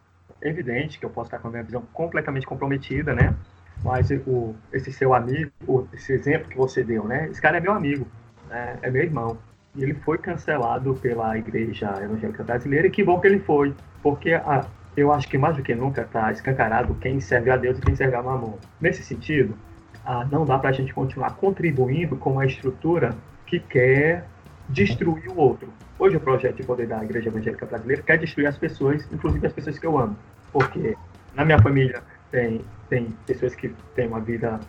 [0.41, 3.35] Evidente que eu posso estar com a minha visão completamente comprometida, né?
[3.83, 7.27] Mas o, esse seu amigo, esse exemplo que você deu, né?
[7.29, 8.07] Esse cara é meu amigo,
[8.49, 8.77] né?
[8.81, 9.37] é meu irmão.
[9.75, 14.33] E ele foi cancelado pela Igreja Evangélica Brasileira, e que bom que ele foi, porque
[14.33, 14.65] a,
[14.95, 17.95] eu acho que mais do que nunca está escancarado quem serve a Deus e quem
[17.95, 18.57] serve a Mamon.
[18.81, 19.55] Nesse sentido,
[20.03, 23.15] ah, não dá para a gente continuar contribuindo com uma estrutura
[23.45, 24.25] que quer
[24.67, 25.71] destruir o outro.
[25.99, 29.53] Hoje o projeto de poder da Igreja Evangélica Brasileira quer destruir as pessoas, inclusive as
[29.53, 30.15] pessoas que eu amo.
[30.53, 30.95] Porque
[31.33, 34.59] na minha família tem, tem pessoas que têm uma vida,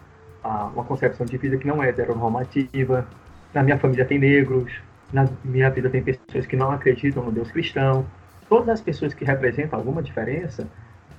[0.42, 3.06] ah, uma concepção de vida que não é heteronormativa.
[3.52, 4.72] Na minha família tem negros.
[5.12, 8.06] Na minha vida tem pessoas que não acreditam no Deus cristão.
[8.48, 10.66] Todas as pessoas que representam alguma diferença,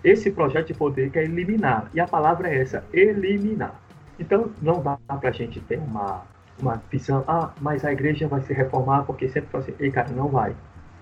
[0.04, 1.88] esse projeto de poder quer eliminar.
[1.94, 3.80] E a palavra é essa, eliminar.
[4.20, 6.24] Então, não dá para a gente ter uma,
[6.62, 10.10] uma visão, ah, mas a igreja vai se reformar porque sempre fala assim, ei, cara,
[10.12, 10.56] não vai,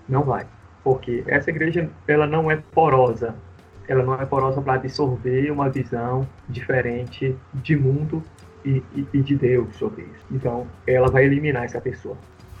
[0.08, 0.46] não vai.
[0.82, 3.34] Porque essa igreja, ela não é porosa,
[3.86, 8.22] ela não é porosa para absorver uma visão diferente de mundo
[8.64, 10.26] e, e, e, de Deus sobre isso.
[10.30, 12.16] Então, ela vai eliminar essa pessoa.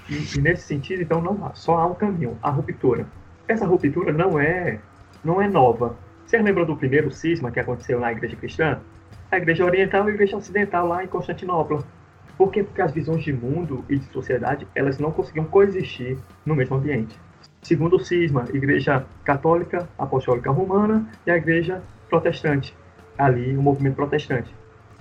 [0.08, 3.06] E, e, nesse sentido, então, não há, só há um caminho, a ruptura.
[3.46, 4.78] Essa ruptura não é,
[5.24, 5.96] não é nova.
[6.26, 8.78] Vocês lembram do primeiro cisma que aconteceu na igreja cristã?
[9.30, 11.84] a igreja oriental e a igreja ocidental lá em Constantinopla.
[12.38, 12.62] Por quê?
[12.62, 16.16] Porque as visões de mundo e de sociedade, elas não conseguiam coexistir
[16.46, 17.18] no mesmo ambiente.
[17.60, 22.76] Segundo o cisma, igreja católica, apostólica romana e a igreja protestante,
[23.18, 24.54] ali o movimento protestante.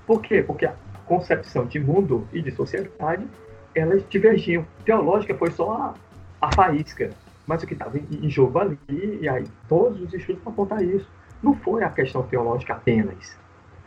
[0.07, 0.41] Por quê?
[0.41, 0.73] Porque a
[1.05, 3.27] concepção de mundo e de sociedade,
[3.75, 4.65] elas divergiam.
[4.83, 5.93] Teológica foi só a,
[6.41, 7.11] a faísca,
[7.45, 8.79] mas o que estava em, em jogo ali,
[9.21, 11.07] e aí todos os estudos para apontar isso,
[11.43, 13.37] não foi a questão teológica apenas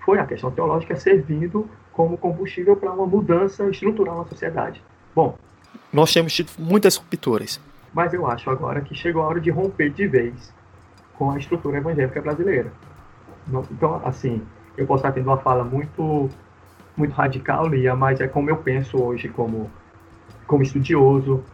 [0.05, 1.68] foi a questão teológica servindo
[2.01, 4.82] como combustível para uma mudança estrutural na sociedade.
[5.14, 5.36] Bom,
[5.92, 7.61] nós temos tido muitas rupturas.
[7.92, 10.51] Mas eu acho agora que chegou a hora de romper de vez
[11.12, 12.72] com a estrutura evangélica brasileira.
[13.70, 14.40] Então, assim,
[14.78, 16.30] eu posso estar tendo uma fala muito,
[16.96, 19.70] muito radical, Lia, mas é como eu penso hoje como,
[20.46, 21.44] como estudioso,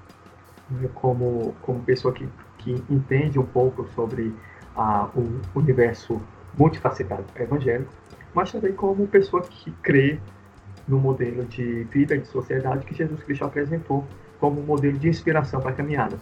[0.70, 2.28] né, como, como pessoa que,
[2.58, 4.32] que entende um pouco sobre
[4.76, 6.22] a, o universo
[6.56, 7.90] multifacetado evangélico
[8.36, 10.20] mas também como pessoa que crê
[10.86, 14.04] no modelo de vida de sociedade que Jesus Cristo apresentou
[14.38, 16.18] como um modelo de inspiração para a caminhada.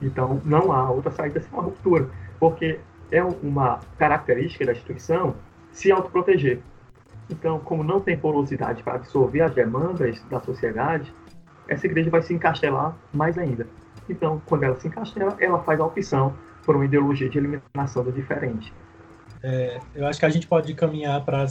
[0.00, 2.78] Então, não há outra saída sem uma ruptura, porque
[3.10, 5.34] é uma característica da instituição
[5.72, 6.60] se autoproteger.
[7.30, 11.12] Então, como não tem porosidade para absorver as demandas da sociedade,
[11.68, 13.66] essa igreja vai se encastelar mais ainda.
[14.08, 16.34] Então, quando ela se encastela, ela faz a opção
[16.64, 18.72] por uma ideologia de eliminação do diferente.
[19.42, 21.46] É, eu acho que a gente pode caminhar para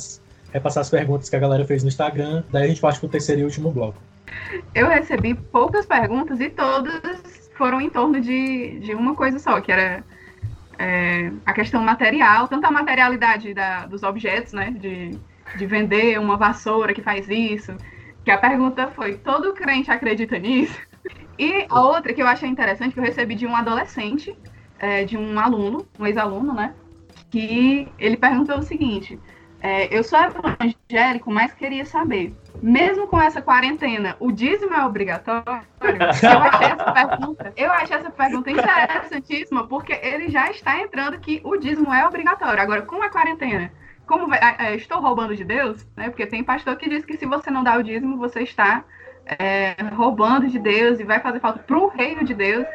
[0.55, 3.09] repassar as perguntas que a galera fez no Instagram, daí a gente parte para o
[3.09, 3.97] terceiro e último bloco.
[4.73, 9.71] Eu recebi poucas perguntas e todas foram em torno de, de uma coisa só, que
[9.71, 10.03] era
[10.79, 15.17] é, a questão material, tanto a materialidade da, dos objetos, né, de,
[15.57, 17.75] de vender uma vassoura que faz isso,
[18.23, 20.79] que a pergunta foi, todo crente acredita nisso?
[21.37, 24.33] E a outra que eu achei interessante, que eu recebi de um adolescente,
[24.79, 26.73] é, de um aluno, um ex-aluno, né,
[27.29, 29.19] que ele perguntou o seguinte:
[29.61, 35.65] é, eu sou evangélico, mas queria saber, mesmo com essa quarentena, o dízimo é obrigatório?
[35.81, 41.41] Eu achei essa pergunta, eu achei essa pergunta interessantíssima, porque ele já está entrando que
[41.43, 42.61] o dízimo é obrigatório.
[42.61, 43.71] Agora, com a quarentena,
[44.05, 46.09] como vai, é, estou roubando de Deus, né?
[46.09, 48.83] Porque tem pastor que diz que se você não dá o dízimo, você está
[49.25, 52.65] é, roubando de Deus e vai fazer falta para o reino de Deus.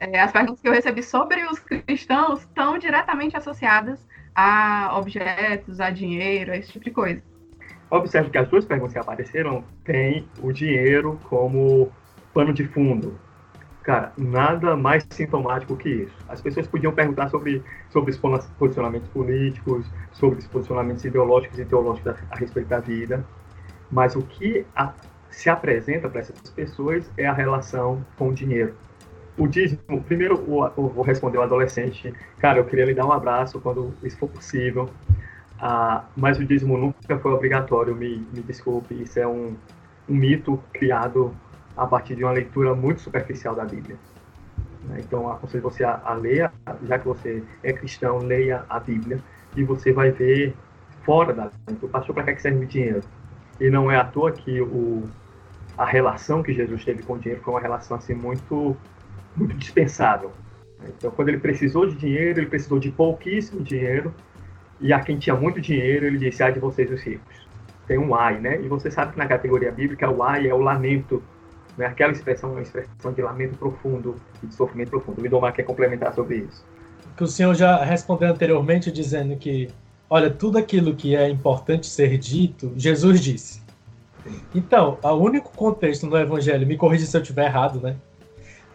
[0.00, 4.05] é, as perguntas que eu recebi sobre os cristãos estão diretamente associadas
[4.36, 7.22] a objetos, a dinheiro, esse tipo de coisa.
[7.90, 11.90] Observe que as duas perguntas que apareceram têm o dinheiro como
[12.34, 13.18] pano de fundo.
[13.82, 16.14] Cara, nada mais sintomático que isso.
[16.28, 18.18] As pessoas podiam perguntar sobre, sobre os
[18.58, 23.24] posicionamentos políticos, sobre os posicionamentos ideológicos e teológicos a, a respeito da vida,
[23.90, 24.92] mas o que a,
[25.30, 28.74] se apresenta para essas pessoas é a relação com o dinheiro.
[29.38, 30.34] O dízimo, primeiro
[30.76, 34.28] eu vou responder o adolescente, cara, eu queria lhe dar um abraço quando isso for
[34.28, 34.88] possível,
[35.60, 39.54] ah, mas o dízimo nunca foi obrigatório, me, me desculpe, isso é um,
[40.08, 41.34] um mito criado
[41.76, 43.96] a partir de uma leitura muito superficial da Bíblia.
[44.84, 45.00] Né?
[45.00, 46.50] Então, aconselho você a, a ler,
[46.84, 49.18] já que você é cristão, leia a Bíblia
[49.54, 50.54] e você vai ver
[51.04, 51.90] fora da Bíblia.
[51.90, 53.02] Pastor, para que serve o dinheiro?
[53.60, 55.04] E não é à toa que o,
[55.76, 58.76] a relação que Jesus teve com o dinheiro foi uma relação assim muito,
[59.36, 60.32] muito dispensável.
[60.88, 64.14] Então, quando ele precisou de dinheiro, ele precisou de pouquíssimo dinheiro
[64.80, 67.46] e a quem tinha muito dinheiro, ele disse, ai de vocês os ricos.
[67.86, 68.60] Tem um ai, né?
[68.60, 71.22] E você sabe que na categoria bíblica, o ai é o lamento,
[71.78, 71.86] né?
[71.86, 75.20] aquela expressão, uma expressão de lamento profundo e de sofrimento profundo.
[75.20, 76.64] O Lidomar quer complementar sobre isso.
[77.16, 79.68] Que o senhor já respondeu anteriormente, dizendo que,
[80.10, 83.62] olha, tudo aquilo que é importante ser dito, Jesus disse.
[84.54, 87.96] Então, o único contexto no Evangelho, me corrija se eu estiver errado, né?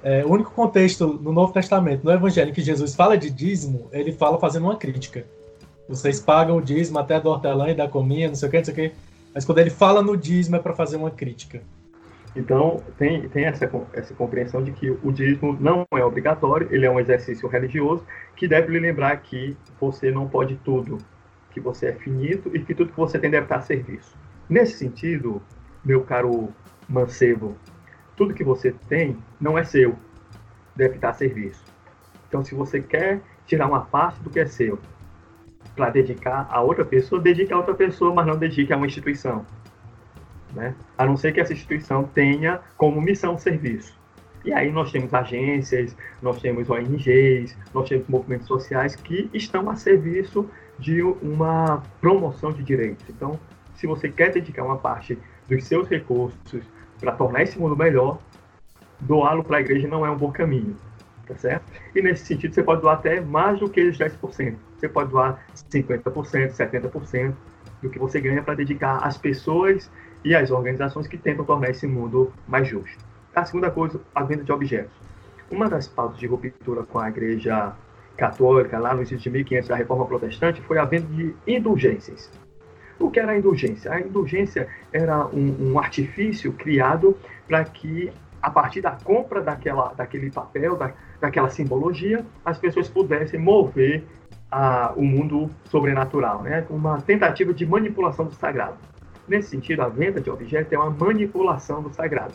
[0.04, 4.12] É, o único contexto no Novo Testamento, no Evangelho, que Jesus fala de dízimo, ele
[4.12, 5.26] fala fazendo uma crítica.
[5.88, 8.66] Vocês pagam o dízimo até do hortelã e da cominha, não sei o que, não
[8.66, 8.91] sei o que.
[9.34, 11.62] Mas quando ele fala no dízimo é para fazer uma crítica.
[12.36, 16.91] Então, tem, tem essa, essa compreensão de que o dízimo não é obrigatório, ele é
[16.91, 18.04] um exercício religioso
[18.36, 20.97] que deve lhe lembrar que você não pode tudo,
[21.52, 24.16] que você é finito e que tudo que você tem deve estar a serviço.
[24.49, 25.41] Nesse sentido,
[25.84, 26.49] meu caro
[26.88, 27.56] mancebo,
[28.22, 29.95] tudo que você tem não é seu,
[30.76, 31.65] deve estar a serviço.
[32.28, 34.78] Então, se você quer tirar uma parte do que é seu
[35.76, 39.43] para dedicar a outra pessoa, dedique a outra pessoa, mas não dedique a uma instituição.
[40.53, 40.76] Né?
[40.95, 43.99] A não ser que essa instituição tenha como missão serviço.
[44.45, 49.76] E aí nós temos agências, nós temos ONGs, nós temos movimentos sociais que estão a
[49.76, 50.47] serviço
[50.78, 53.03] de uma promoção de direitos.
[53.09, 53.39] Então,
[53.74, 55.17] se você quer dedicar uma parte
[55.49, 56.63] dos seus recursos
[57.02, 58.20] para tornar esse mundo melhor,
[59.02, 60.78] doá-lo para a igreja não é um bom caminho
[61.34, 61.64] tá certo?
[61.95, 64.56] E nesse sentido, você pode doar até mais do que os 10%.
[64.78, 65.39] Você pode doar
[65.72, 66.04] 50%,
[66.52, 67.34] 70%
[67.82, 69.89] do que você ganha para dedicar às pessoas
[70.24, 73.04] e às organizações que tentam tornar esse mundo mais justo.
[73.36, 74.91] A segunda coisa, a venda de objetos.
[75.49, 77.74] Uma das pautas de ruptura com a igreja
[78.18, 82.30] católica, lá no início de 1500 da Reforma Protestante, foi a venda de indulgências.
[83.02, 83.91] O que era a indulgência?
[83.91, 90.32] A indulgência era um, um artifício criado para que a partir da compra daquela, daquele
[90.32, 94.04] papel, da, daquela simbologia, as pessoas pudessem mover
[94.52, 96.66] a, o mundo sobrenatural, né?
[96.70, 98.78] uma tentativa de manipulação do sagrado.
[99.28, 102.34] Nesse sentido, a venda de objetos é uma manipulação do sagrado.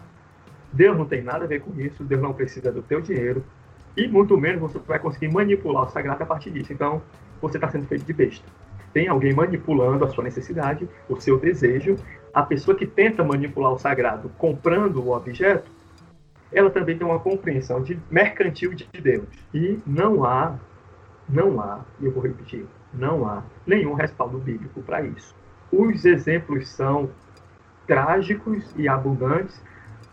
[0.72, 3.44] Deus não tem nada a ver com isso, Deus não precisa do teu dinheiro,
[3.96, 6.72] e muito menos você vai conseguir manipular o sagrado a partir disso.
[6.72, 7.02] Então,
[7.40, 8.44] você está sendo feito de besta.
[8.96, 11.96] Tem alguém manipulando a sua necessidade, o seu desejo.
[12.32, 15.70] A pessoa que tenta manipular o sagrado comprando o objeto,
[16.50, 19.28] ela também tem uma compreensão de mercantil de Deus.
[19.52, 20.58] E não há,
[21.28, 25.36] não há, e eu vou repetir, não há nenhum respaldo bíblico para isso.
[25.70, 27.10] Os exemplos são
[27.86, 29.62] trágicos e abundantes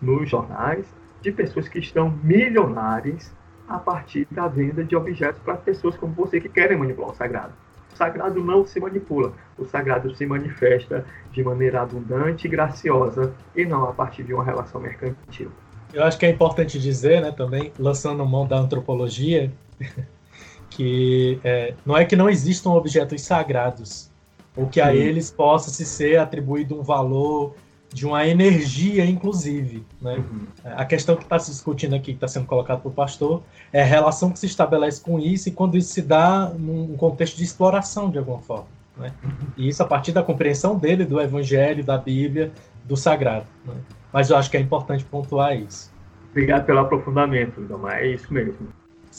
[0.02, 3.34] nos jornais de pessoas que estão milionárias
[3.66, 7.63] a partir da venda de objetos para pessoas como você que querem manipular o sagrado.
[7.94, 13.66] O sagrado não se manipula, o sagrado se manifesta de maneira abundante e graciosa e
[13.66, 15.52] não a partir de uma relação mercantil.
[15.94, 19.52] Eu acho que é importante dizer, né, também, lançando mão da antropologia,
[20.72, 24.10] que é, não é que não existam objetos sagrados,
[24.56, 27.56] ou que a eles possa se ser atribuído um valor
[27.94, 29.86] de uma energia, inclusive.
[30.02, 30.16] Né?
[30.16, 30.48] Uhum.
[30.64, 33.86] A questão que está se discutindo aqui, que está sendo colocado por pastor, é a
[33.86, 38.10] relação que se estabelece com isso e quando isso se dá num contexto de exploração,
[38.10, 38.66] de alguma forma.
[38.98, 39.14] Né?
[39.24, 39.32] Uhum.
[39.58, 42.52] E isso a partir da compreensão dele do Evangelho, da Bíblia,
[42.84, 43.46] do Sagrado.
[43.66, 43.76] Né?
[44.12, 45.92] Mas eu acho que é importante pontuar isso.
[46.32, 48.02] Obrigado pelo aprofundamento, Domar.
[48.02, 48.68] É isso mesmo.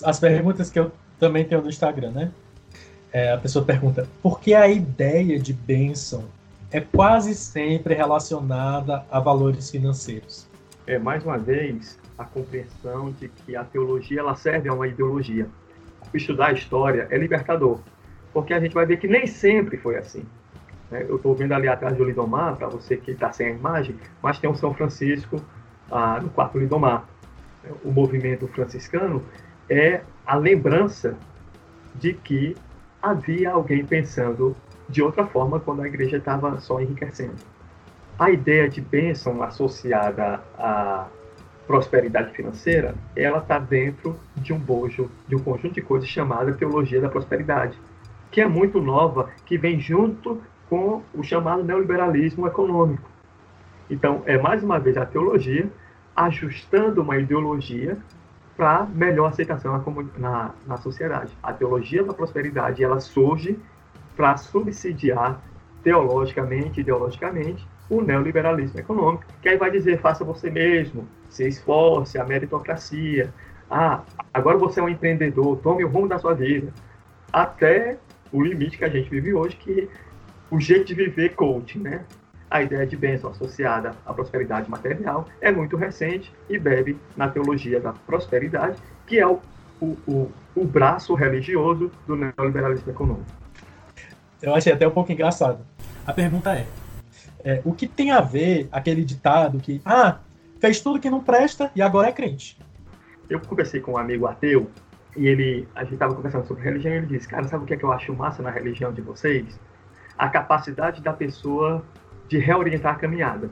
[0.03, 2.33] As perguntas que eu também tenho no Instagram, né?
[3.13, 6.25] É, a pessoa pergunta: por que a ideia de bênção
[6.75, 10.49] é quase sempre relacionada a valores financeiros?
[10.89, 15.47] É, mais uma vez, a compreensão de que a teologia ela serve a uma ideologia.
[16.13, 17.79] Estudar a história é libertador,
[18.33, 20.25] porque a gente vai ver que nem sempre foi assim.
[20.91, 21.07] Né?
[21.09, 24.41] Eu estou vendo ali atrás do Lidomar, para você que está sem a imagem, mas
[24.41, 25.37] tem um São Francisco
[25.93, 27.05] ah, no quarto Lidomar.
[27.85, 29.23] o movimento franciscano
[29.71, 31.17] é a lembrança
[31.95, 32.57] de que
[33.01, 34.57] havia alguém pensando
[34.89, 37.37] de outra forma quando a igreja estava só enriquecendo.
[38.19, 41.07] A ideia de bênção associada à
[41.67, 47.01] prosperidade financeira, ela está dentro de um bojo, de um conjunto de coisas chamada teologia
[47.01, 47.79] da prosperidade,
[48.31, 53.09] que é muito nova, que vem junto com o chamado neoliberalismo econômico.
[53.89, 55.71] Então, é mais uma vez a teologia
[56.17, 57.99] ajustando uma ideologia
[58.57, 61.37] para melhor aceitação na, na, na, sociedade.
[61.43, 63.59] A teologia da prosperidade ela surge
[64.17, 65.43] para subsidiar
[65.83, 72.25] teologicamente, ideologicamente, o neoliberalismo econômico, que aí vai dizer faça você mesmo, se esforce, a
[72.25, 73.33] meritocracia.
[73.71, 74.03] Ah,
[74.33, 76.73] agora você é um empreendedor, tome o rumo da sua vida.
[77.33, 77.99] Até
[78.33, 79.89] o limite que a gente vive hoje, que
[80.51, 82.05] o jeito de viver coaching, né?
[82.51, 87.81] A ideia de bênção associada à prosperidade material é muito recente e bebe na teologia
[87.81, 89.41] da prosperidade, que é o,
[89.81, 93.44] o, o, o braço religioso do neoliberalismo econômico.
[94.45, 95.65] Eu achei até um pouco engraçado.
[96.07, 96.67] A pergunta é,
[97.43, 100.19] é, o que tem a ver aquele ditado que, ah,
[100.61, 102.59] fez tudo que não presta e agora é crente?
[103.31, 104.71] Eu conversei com um amigo ateu
[105.17, 107.73] e ele, a gente estava conversando sobre religião e ele disse, cara, sabe o que,
[107.73, 109.59] é que eu acho massa na religião de vocês?
[110.19, 111.83] A capacidade da pessoa
[112.29, 113.51] de reorientar a caminhada.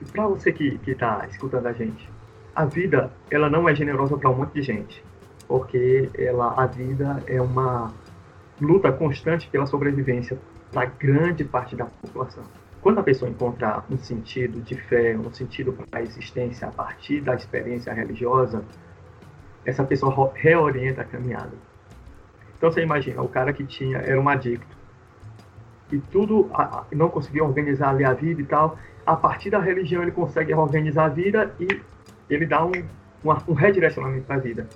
[0.00, 2.08] E para você que está escutando a gente,
[2.54, 5.04] a vida ela não é generosa para um monte de gente,
[5.46, 7.92] porque ela, a vida é uma
[8.60, 10.38] luta constante pela sobrevivência
[10.72, 12.44] para grande parte da população.
[12.80, 17.20] Quando a pessoa encontra um sentido de fé, um sentido para a existência a partir
[17.20, 18.64] da experiência religiosa,
[19.64, 21.52] essa pessoa reorienta a caminhada.
[22.56, 24.80] Então você imagina, o cara que tinha era um adicto
[25.92, 26.50] e tudo
[26.92, 28.78] não conseguia organizar ali a vida e tal.
[29.04, 31.80] A partir da religião ele consegue organizar a vida e
[32.28, 32.72] ele dá um,
[33.24, 34.68] um, um redirecionamento para a vida.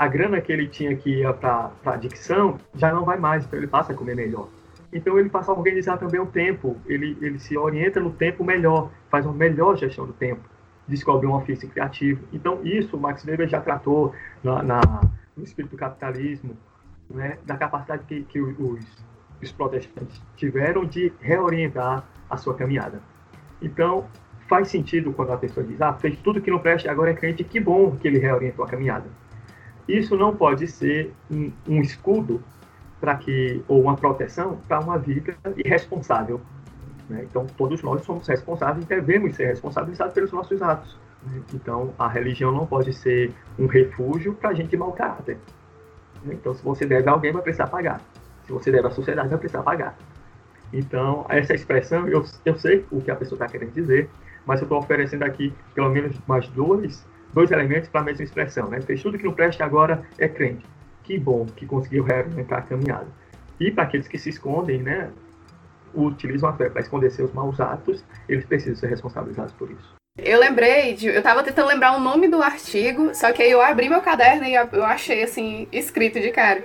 [0.00, 3.58] A grana que ele tinha que ir para a adicção já não vai mais, então
[3.58, 4.48] ele passa a comer melhor.
[4.90, 8.90] Então ele passa a organizar também o tempo, ele, ele se orienta no tempo melhor,
[9.10, 10.40] faz uma melhor gestão do tempo,
[10.88, 12.24] descobre um ofício criativo.
[12.32, 14.80] Então isso o Max Weber já tratou na, na
[15.36, 16.56] no espírito do capitalismo,
[17.10, 18.86] né, da capacidade que, que os,
[19.42, 23.02] os protestantes tiveram de reorientar a sua caminhada.
[23.60, 24.06] Então
[24.48, 27.44] faz sentido quando a pessoa diz, ah, fez tudo que não presta agora é crente,
[27.44, 29.19] que bom que ele reorientou a caminhada.
[29.98, 32.42] Isso não pode ser um, um escudo
[33.00, 36.40] para que ou uma proteção para uma vida irresponsável.
[37.08, 37.26] Né?
[37.28, 40.96] Então, todos nós somos responsáveis e devemos ser responsabilizados pelos nossos atos.
[41.26, 41.42] Né?
[41.54, 45.38] Então, a religião não pode ser um refúgio para gente de mau caráter.
[46.24, 46.34] Né?
[46.34, 48.00] Então, se você deve a alguém, vai precisar pagar.
[48.44, 49.96] Se você deve à sociedade, vai precisar pagar.
[50.72, 54.08] Então, essa expressão, eu, eu sei o que a pessoa está querendo dizer,
[54.46, 58.68] mas eu estou oferecendo aqui pelo menos mais dois, dois elementos para a mesma expressão.
[58.68, 58.80] Né?
[58.80, 60.64] Fez tudo que não presta agora é crente
[61.10, 63.08] que bom que conseguiu reorientar a caminhada.
[63.58, 65.10] E para aqueles que se escondem, né,
[65.92, 69.94] utilizam a fé para esconder seus maus atos, eles precisam ser responsabilizados por isso.
[70.16, 73.60] Eu lembrei, de, eu estava tentando lembrar o nome do artigo, só que aí eu
[73.60, 76.62] abri meu caderno e eu achei assim, escrito de cara.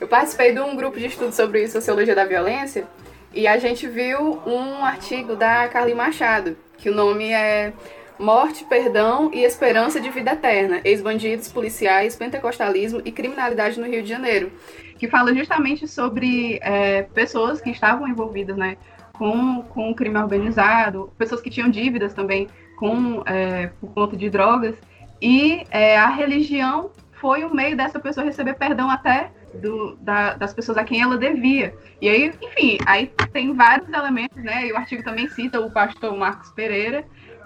[0.00, 2.86] Eu participei de um grupo de estudo sobre sociologia da violência
[3.32, 7.72] e a gente viu um artigo da Carly Machado, que o nome é
[8.18, 14.08] Morte, Perdão e Esperança de Vida Eterna, ex-bandidos, policiais, pentecostalismo e criminalidade no Rio de
[14.08, 14.52] Janeiro,
[14.98, 18.76] que fala justamente sobre é, pessoas que estavam envolvidas né,
[19.14, 22.48] com, com o crime organizado, pessoas que tinham dívidas também
[22.78, 24.76] com, é, por conta de drogas,
[25.20, 30.52] e é, a religião foi o meio dessa pessoa receber perdão até do, da, das
[30.52, 31.74] pessoas a quem ela devia.
[32.00, 34.66] E aí, enfim, aí tem vários elementos, né?
[34.66, 37.04] E o artigo também cita o pastor Marcos Pereira,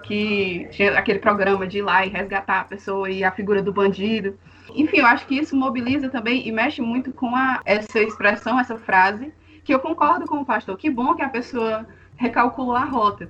[0.09, 3.71] que tinha aquele programa de ir lá e resgatar a pessoa e a figura do
[3.71, 4.35] bandido.
[4.73, 8.75] Enfim, eu acho que isso mobiliza também e mexe muito com a, essa expressão, essa
[8.75, 9.31] frase,
[9.63, 10.75] que eu concordo com o pastor.
[10.77, 11.85] Que bom que a pessoa
[12.17, 13.29] recalculou a rota.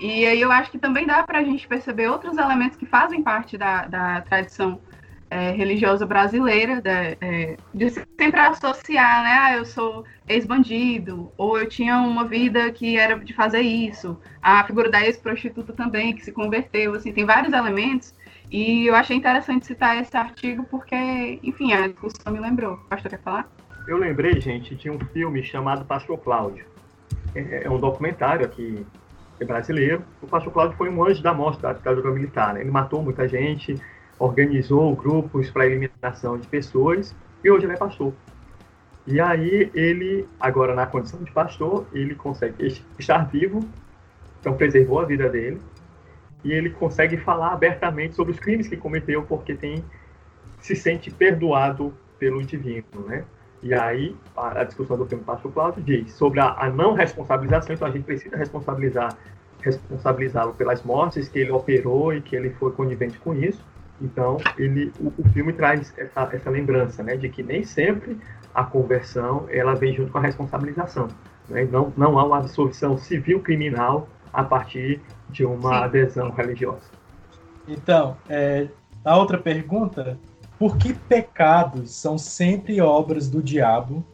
[0.00, 3.22] E aí eu acho que também dá para a gente perceber outros elementos que fazem
[3.22, 4.80] parte da, da tradição
[5.30, 9.38] é, religiosa brasileira, de, é, de sempre associar, né?
[9.40, 14.18] Ah, eu sou ex-bandido, ou eu tinha uma vida que era de fazer isso.
[14.42, 18.14] A figura da ex-prostituta também, que se converteu, assim, tem vários elementos.
[18.50, 22.76] E eu achei interessante citar esse artigo porque, enfim, a discussão me lembrou.
[22.88, 23.48] Pastor quer falar?
[23.88, 26.64] Eu lembrei, gente, de um filme chamado Pastor Cláudio.
[27.34, 28.86] É, é um documentário aqui
[29.44, 30.02] brasileiro.
[30.22, 32.54] O Pastor Cláudio foi um anjo da morte da ditadura militar.
[32.54, 32.60] Né?
[32.60, 33.80] Ele matou muita gente,
[34.18, 37.14] organizou grupos para eliminação de pessoas
[37.44, 38.12] e hoje ele é pastor.
[39.06, 43.60] E aí ele, agora na condição de pastor, ele consegue estar vivo,
[44.40, 45.60] então preservou a vida dele
[46.42, 49.84] e ele consegue falar abertamente sobre os crimes que cometeu porque tem
[50.60, 53.24] se sente perdoado pelo divino, né?
[53.62, 57.88] E aí a, discussão do filme Pastor Cláudio diz sobre a, a, não responsabilização, então
[57.88, 59.16] a gente precisa responsabilizar
[59.60, 63.64] responsabilizá-lo pelas mortes que ele operou e que ele foi conivente com isso.
[64.00, 68.18] Então, ele, o, o filme traz essa, essa lembrança, né, de que nem sempre
[68.54, 71.08] a conversão ela vem junto com a responsabilização.
[71.48, 71.68] Né?
[71.70, 75.84] Não, não há uma absolvição civil criminal a partir de uma Sim.
[75.84, 76.90] adesão religiosa.
[77.66, 78.68] Então, é,
[79.04, 80.18] a outra pergunta:
[80.58, 84.04] por que pecados são sempre obras do diabo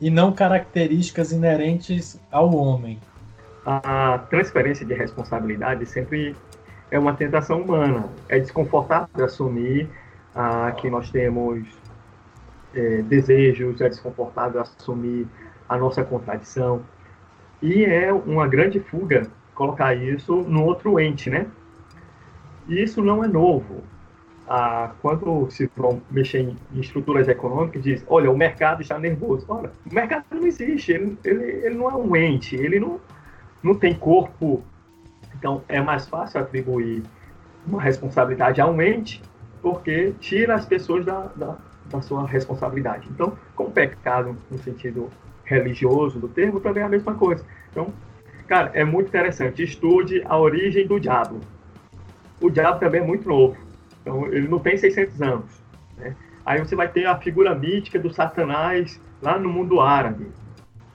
[0.00, 2.98] e não características inerentes ao homem?
[3.64, 6.34] A transferência de responsabilidade sempre
[6.90, 8.08] é uma tentação humana.
[8.28, 9.88] É desconfortável assumir
[10.34, 11.66] ah, que nós temos
[12.74, 15.26] é, desejos, é desconfortável assumir
[15.68, 16.82] a nossa contradição.
[17.60, 21.46] E é uma grande fuga colocar isso no outro ente, né?
[22.68, 23.82] E isso não é novo.
[24.48, 29.44] Ah, quando se vão mexer em, estruturas econômicas, diz, olha, o mercado está nervoso.
[29.48, 33.00] Olha, o mercado não existe, ele, ele, ele não é um ente, ele não,
[33.62, 34.62] não tem corpo.
[35.38, 37.02] Então, é mais fácil atribuir
[37.66, 39.22] uma responsabilidade a um ente,
[39.62, 43.08] porque tira as pessoas da, da, da sua responsabilidade.
[43.10, 45.08] Então, com pecado, no sentido
[45.44, 47.44] religioso do termo, também é a mesma coisa.
[47.70, 47.92] Então,
[48.46, 49.62] cara, é muito interessante.
[49.62, 51.40] Estude a origem do diabo.
[52.40, 53.56] O diabo também é muito novo.
[54.02, 55.62] Então, ele não tem 600 anos.
[55.96, 56.14] Né?
[56.44, 60.28] Aí você vai ter a figura mítica do Satanás lá no mundo árabe.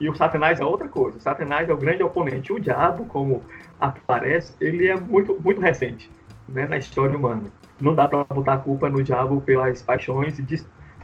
[0.00, 1.18] E o Satanás é outra coisa.
[1.18, 2.52] O Satanás é o grande oponente.
[2.52, 3.42] O diabo, como
[3.84, 6.10] aparece, ele é muito, muito recente
[6.48, 7.44] né, na história humana.
[7.80, 10.38] Não dá para botar a culpa no diabo pelas paixões,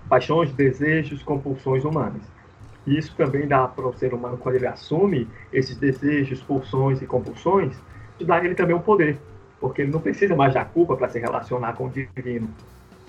[0.09, 2.22] paixões, desejos, compulsões humanas.
[2.87, 7.76] Isso também dá para o ser humano, quando ele assume esses desejos, pulsões e compulsões,
[8.20, 9.18] dá ele também um poder,
[9.61, 12.49] porque ele não precisa mais da culpa para se relacionar com o divino.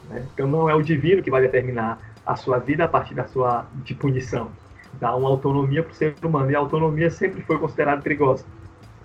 [0.10, 0.26] Né?
[0.34, 3.66] Então não é o divino que vai determinar a sua vida a partir da sua
[3.76, 4.52] de punição.
[5.00, 8.46] Dá uma autonomia para o ser humano, e a autonomia sempre foi considerada perigosa.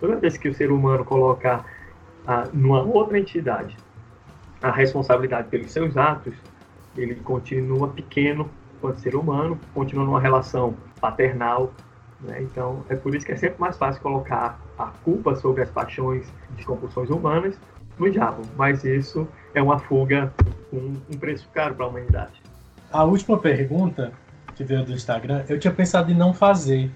[0.01, 1.65] Toda vez que o ser humano coloca
[2.27, 3.77] ah, numa outra entidade
[4.63, 6.35] a responsabilidade pelos seus atos,
[6.97, 8.49] ele continua pequeno
[8.81, 11.73] quanto ser humano, continua numa relação paternal.
[12.21, 12.43] Né?
[12.43, 16.27] Então, é por isso que é sempre mais fácil colocar a culpa sobre as paixões
[16.59, 17.59] e compulsões humanas
[17.99, 18.43] no diabo.
[18.57, 20.33] Mas isso é uma fuga
[20.71, 22.43] com um preço caro para a humanidade.
[22.91, 24.13] A última pergunta
[24.55, 26.91] que veio do Instagram, eu tinha pensado em não fazer.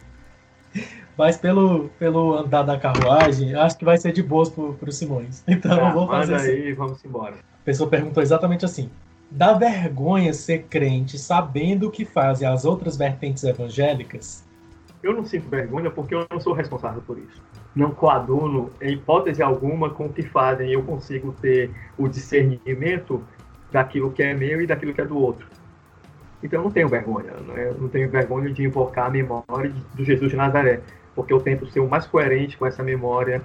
[1.20, 5.44] Mas pelo, pelo andar da carruagem, acho que vai ser de boas para o Simões.
[5.46, 7.34] Então ah, vou fazer manda aí, vamos embora.
[7.34, 8.88] A pessoa perguntou exatamente assim:
[9.30, 14.48] Dá vergonha ser crente sabendo o que fazem as outras vertentes evangélicas?
[15.02, 17.42] Eu não sinto vergonha porque eu não sou responsável por isso.
[17.76, 20.72] Não coaduno, em hipótese alguma, com o que fazem.
[20.72, 23.22] Eu consigo ter o discernimento
[23.70, 25.46] daquilo que é meu e daquilo que é do outro.
[26.42, 27.32] Então eu não tenho vergonha.
[27.46, 27.66] Né?
[27.68, 30.80] Eu não tenho vergonha de invocar a memória do Jesus de Nazaré,
[31.14, 33.42] porque eu tento ser o mais coerente com essa memória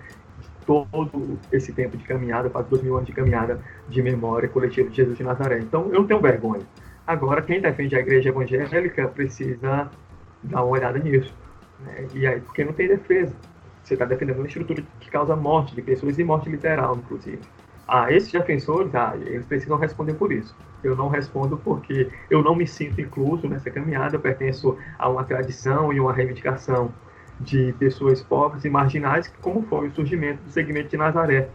[0.66, 4.96] todo esse tempo de caminhada, quase dois mil anos de caminhada de memória coletiva de
[4.96, 5.60] Jesus de Nazaré.
[5.60, 6.64] Então, eu não tenho vergonha.
[7.06, 9.92] Agora, quem defende a igreja evangélica precisa
[10.42, 11.34] dar uma olhada nisso.
[11.80, 12.08] Né?
[12.14, 13.34] E aí, porque não tem defesa.
[13.84, 17.40] Você está defendendo uma estrutura que causa morte de pessoas e morte literal, inclusive.
[17.88, 20.56] Ah, esses defensores, ah, eles precisam responder por isso.
[20.84, 25.24] Eu não respondo porque eu não me sinto incluso nessa caminhada, eu pertenço a uma
[25.24, 26.92] tradição e uma reivindicação
[27.40, 31.50] de pessoas pobres e marginais, como foi o surgimento do segmento de Nazaré.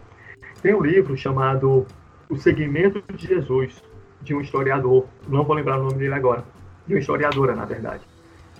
[0.61, 1.85] Tem um livro chamado
[2.29, 3.81] O Segmento de Jesus,
[4.21, 6.43] de um historiador, não vou lembrar o nome dele agora,
[6.85, 8.03] de uma historiadora, na verdade,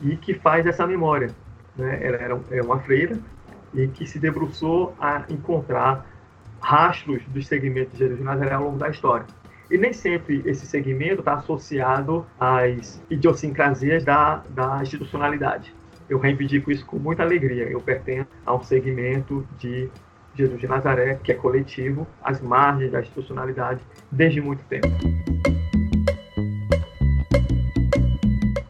[0.01, 1.30] e que faz essa memória.
[1.76, 1.99] Né?
[2.01, 3.17] Ela era é uma freira
[3.74, 6.05] e que se debruçou a encontrar
[6.59, 9.26] rastros dos segmentos de Jesus de Nazaré ao longo da história.
[9.69, 15.74] E nem sempre esse segmento está associado às idiosincrasias da, da institucionalidade
[16.12, 17.64] eu reivindico isso com muita alegria.
[17.64, 19.89] Eu pertenço a um segmento de
[20.36, 23.80] Jesus de Nazaré, que é coletivo, às margens da institucionalidade,
[24.12, 24.88] desde muito tempo.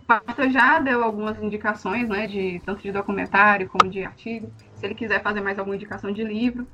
[0.04, 4.52] O pastor já deu algumas indicações, né, de tanto de documentário como de artigo.
[4.76, 6.68] Se ele quiser fazer mais alguma indicação de livro.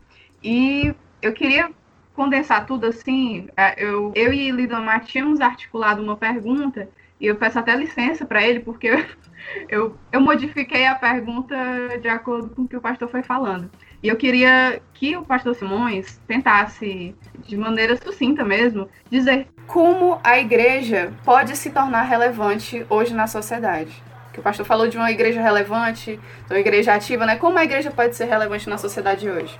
[0.44, 1.72] E eu queria
[2.14, 3.48] condensar tudo assim.
[3.56, 6.90] É, eu, eu e Lidomar tínhamos articulado uma pergunta
[7.20, 9.06] e eu peço até licença para ele, porque
[9.70, 11.56] eu, eu modifiquei a pergunta
[12.02, 13.70] de acordo com o que o pastor foi falando.
[14.02, 20.38] E eu queria que o pastor Simões tentasse, de maneira sucinta mesmo, dizer como a
[20.40, 24.04] igreja pode se tornar relevante hoje na sociedade.
[24.32, 27.38] Que o pastor falou de uma igreja relevante, de uma igreja ativa, né?
[27.38, 29.60] Como a igreja pode ser relevante na sociedade hoje?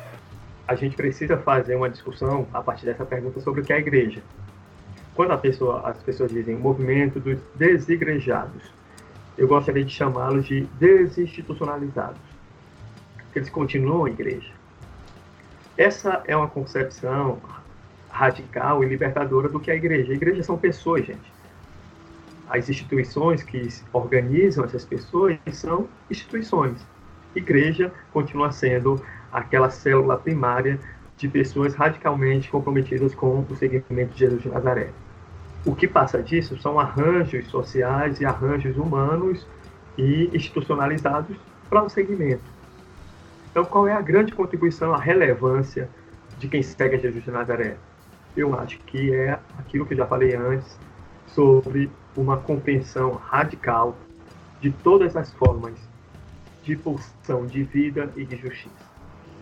[0.68, 3.80] a gente precisa fazer uma discussão a partir dessa pergunta sobre o que é a
[3.80, 4.22] igreja.
[5.18, 8.72] Quando a pessoa, as pessoas dizem o movimento dos desigrejados,
[9.36, 12.22] eu gostaria de chamá-los de desinstitucionalizados.
[13.34, 14.54] Eles continuam a igreja.
[15.76, 17.40] Essa é uma concepção
[18.12, 20.12] radical e libertadora do que é a igreja.
[20.12, 21.34] A igreja são pessoas, gente.
[22.48, 26.86] As instituições que organizam essas pessoas são instituições.
[27.36, 30.80] Igreja continua sendo aquela célula primária
[31.18, 34.92] de pessoas radicalmente comprometidas com o segmento de Jesus de Nazaré.
[35.66, 39.46] O que passa disso são arranjos sociais e arranjos humanos
[39.98, 41.36] e institucionalizados
[41.70, 42.44] para o segmento.
[43.52, 45.90] Então, qual é a grande contribuição, a relevância
[46.38, 47.78] de quem segue Jesus de Nazaré?
[48.36, 50.78] Eu acho que é aquilo que eu já falei antes
[51.26, 53.98] sobre uma compreensão radical
[54.62, 55.74] de todas as formas
[56.64, 58.86] de pulsão de vida e de justiça.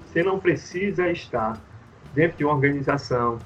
[0.05, 1.59] Você não precisa estar
[2.13, 3.38] dentro de uma organização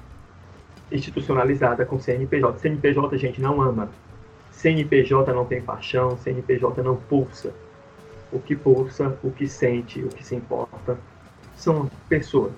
[0.90, 2.58] institucionalizada com CNPJ.
[2.58, 3.90] CNPJ a gente não ama.
[4.50, 7.52] CNPJ não tem paixão, CNPJ não pulsa.
[8.32, 10.98] O que pulsa, o que sente, o que se importa
[11.56, 12.52] são pessoas.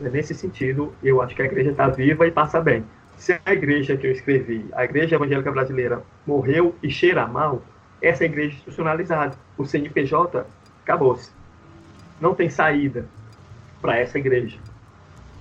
[0.00, 2.84] Nesse sentido, eu acho que a igreja está viva e passa bem.
[3.16, 7.62] Se a igreja que eu escrevi, a Igreja Evangélica Brasileira, morreu e cheira mal,
[8.00, 9.36] essa é igreja institucionalizada.
[9.58, 10.46] O CNPJ
[10.82, 11.30] acabou-se.
[12.18, 13.06] Não tem saída
[13.80, 14.58] para essa igreja.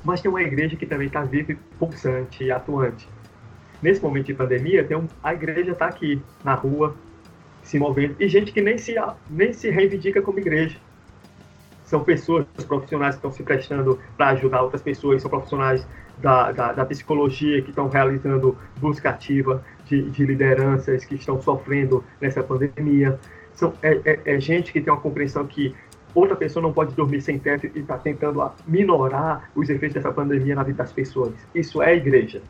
[0.03, 3.07] Mas tem uma igreja que também está viva, pulsante e atuante.
[3.81, 6.95] Nesse momento de pandemia, tem um, a igreja está aqui, na rua,
[7.63, 8.15] se movendo.
[8.19, 8.95] E gente que nem se,
[9.29, 10.77] nem se reivindica como igreja.
[11.83, 15.85] São pessoas, profissionais que estão se prestando para ajudar outras pessoas, são profissionais
[16.19, 22.03] da, da, da psicologia que estão realizando busca ativa de, de, lideranças que estão sofrendo
[22.19, 23.19] nessa pandemia.
[23.53, 25.73] São, é, é, é gente que tem uma compreensão que
[26.13, 30.55] outra pessoa não pode dormir sem teto e está tentando minorar os efeitos dessa pandemia
[30.55, 31.33] na vida das pessoas.
[31.53, 32.41] Isso é igreja.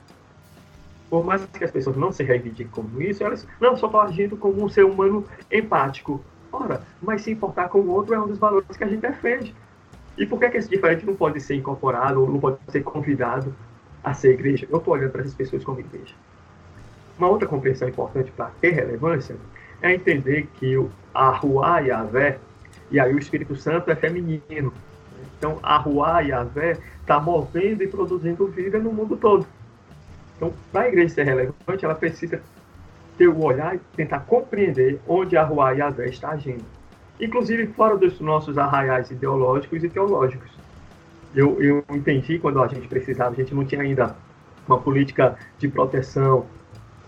[1.09, 4.37] Por mais que as pessoas não se reivindiquem como isso, elas não só estão agindo
[4.37, 6.21] como um ser humano empático.
[6.51, 9.55] Ora, mas se importar com o outro é um dos valores que a gente defende.
[10.17, 13.55] E por que, que esse diferente não pode ser incorporado ou não pode ser convidado
[14.03, 14.67] a ser igreja?
[14.69, 16.13] Eu estou olhando para essas pessoas como igreja.
[17.17, 19.35] Uma outra compreensão importante para ter relevância
[19.81, 20.75] é entender que
[21.13, 22.39] a Ruá e a Vé
[22.91, 24.73] e aí o Espírito Santo é feminino.
[25.37, 29.45] Então, a Ruá e a Vé está movendo e produzindo vida no mundo todo.
[30.35, 32.41] Então, para a igreja ser relevante, ela precisa
[33.17, 36.63] ter o olhar e tentar compreender onde a Ruá e a Vé está agindo.
[37.19, 40.49] Inclusive fora dos nossos arraiais ideológicos e teológicos.
[41.35, 44.15] Eu, eu entendi quando a gente precisava, a gente não tinha ainda
[44.67, 46.45] uma política de proteção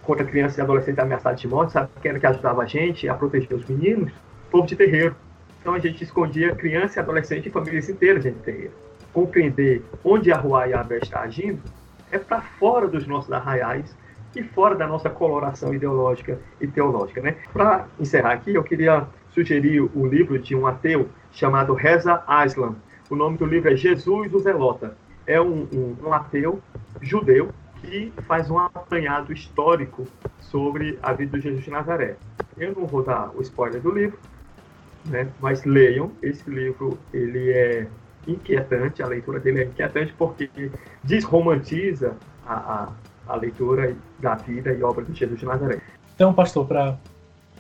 [0.03, 1.89] contra crianças e adolescentes ameaçados de morte, sabe?
[2.03, 4.11] Era que ajudava a gente a proteger os meninos?
[4.49, 5.15] Povo de terreiro.
[5.61, 8.73] Então a gente escondia criança, adolescente e famílias inteiras dentro terreiro.
[9.13, 11.61] Compreender onde a Rua e a Abé está agindo
[12.11, 13.95] é para fora dos nossos arraiais
[14.35, 17.21] e fora da nossa coloração ideológica e teológica.
[17.21, 17.35] Né?
[17.53, 22.75] Para encerrar aqui, eu queria sugerir o livro de um ateu chamado Reza Aslan.
[23.09, 24.97] O nome do livro é Jesus o Zelota.
[25.27, 26.61] É um, um, um ateu
[27.01, 27.49] judeu
[27.81, 30.07] que faz um apanhado histórico
[30.39, 32.15] sobre a vida de Jesus de Nazaré.
[32.57, 34.17] Eu não vou dar o spoiler do livro,
[35.05, 35.27] né?
[35.39, 37.87] Mas leiam, esse livro ele é
[38.27, 40.49] inquietante, a leitura dele é inquietante porque
[41.03, 42.89] desromantiza a, a,
[43.27, 45.81] a leitura da vida e obra de Jesus de Nazaré.
[46.15, 46.97] Então, pastor, para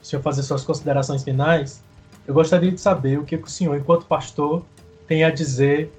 [0.01, 1.83] o senhor fazer suas considerações finais,
[2.27, 4.63] eu gostaria de saber o que o senhor, enquanto pastor,
[5.07, 5.91] tem a dizer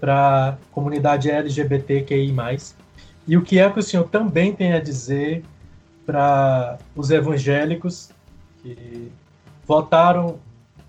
[0.00, 2.34] para a comunidade LGBTQI+,
[3.26, 5.44] e o que é que o senhor também tem a dizer
[6.04, 8.10] para os evangélicos
[8.62, 9.12] que
[9.66, 10.38] votaram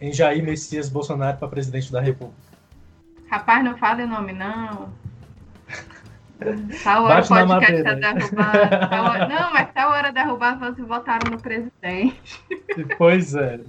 [0.01, 2.41] em Jair Messias Bolsonaro para presidente da República?
[3.29, 4.89] Rapaz, não fale o nome, não.
[6.83, 9.29] Tal hora o podcast tá derrubado.
[9.29, 12.43] Não, mas tal hora derrubar, vocês votaram no presidente.
[12.97, 13.59] Pois é.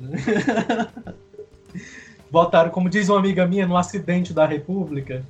[2.30, 5.22] Votaram, como diz uma amiga minha, no acidente da República.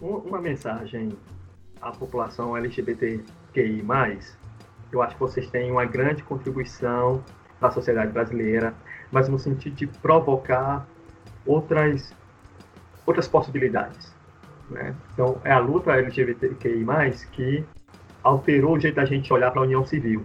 [0.00, 1.12] Uma mensagem
[1.80, 3.84] à população LGBTQI+,
[4.90, 7.22] eu acho que vocês têm uma grande contribuição
[7.60, 8.74] da sociedade brasileira,
[9.10, 10.86] mas no sentido de provocar
[11.44, 12.12] outras,
[13.06, 14.14] outras possibilidades.
[14.70, 14.94] Né?
[15.12, 16.84] Então, é a luta LGBTQI+,
[17.32, 17.64] que
[18.22, 20.24] alterou o jeito da gente olhar para a união civil.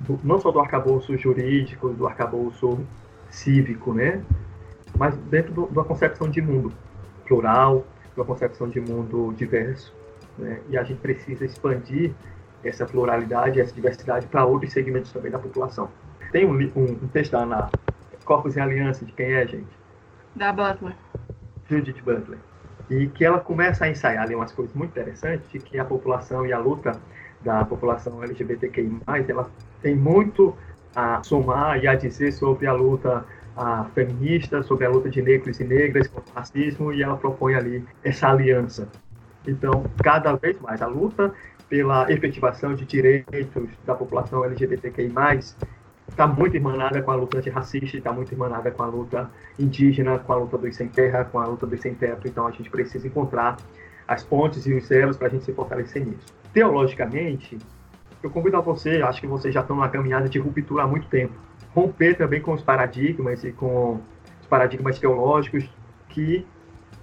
[0.00, 2.80] Do, não só do arcabouço jurídico, do arcabouço
[3.30, 4.24] cívico, né?
[4.96, 6.72] mas dentro de uma concepção de mundo
[7.26, 7.86] plural,
[8.16, 9.94] uma concepção de mundo diverso.
[10.38, 10.60] Né?
[10.68, 12.12] E a gente precisa expandir
[12.64, 15.88] essa pluralidade, essa diversidade para outros segmentos também da população.
[16.32, 17.70] Tem um, um, um texto da Ana,
[18.24, 19.68] Corpos em Aliança, de quem é, gente?
[20.36, 20.94] Da Butler.
[21.68, 22.38] Judith Butler,
[22.88, 26.52] e que ela começa a ensaiar ali umas coisas muito interessantes, que a população e
[26.52, 27.00] a luta
[27.42, 29.48] da população LGBTQI+, ela
[29.80, 30.54] tem muito
[30.94, 33.24] a somar e a dizer sobre a luta
[33.56, 37.54] a feminista, sobre a luta de negros e negras contra o racismo, e ela propõe
[37.54, 38.88] ali essa aliança.
[39.46, 41.32] Então, cada vez mais, a luta
[41.68, 45.12] pela efetivação de direitos da população LGBTQI+,
[46.20, 50.32] está muito irmanada com a luta antirracista, está muito irmanada com a luta indígena, com
[50.34, 52.28] a luta dos sem terra, com a luta dos sem teto.
[52.28, 53.56] Então, a gente precisa encontrar
[54.06, 56.26] as pontes e os elos para a gente se fortalecer nisso.
[56.52, 57.56] Teologicamente,
[58.22, 61.08] eu convido a você, acho que vocês já estão numa caminhada de ruptura há muito
[61.08, 61.32] tempo,
[61.74, 63.98] romper também com os paradigmas e com
[64.42, 65.64] os paradigmas teológicos
[66.10, 66.46] que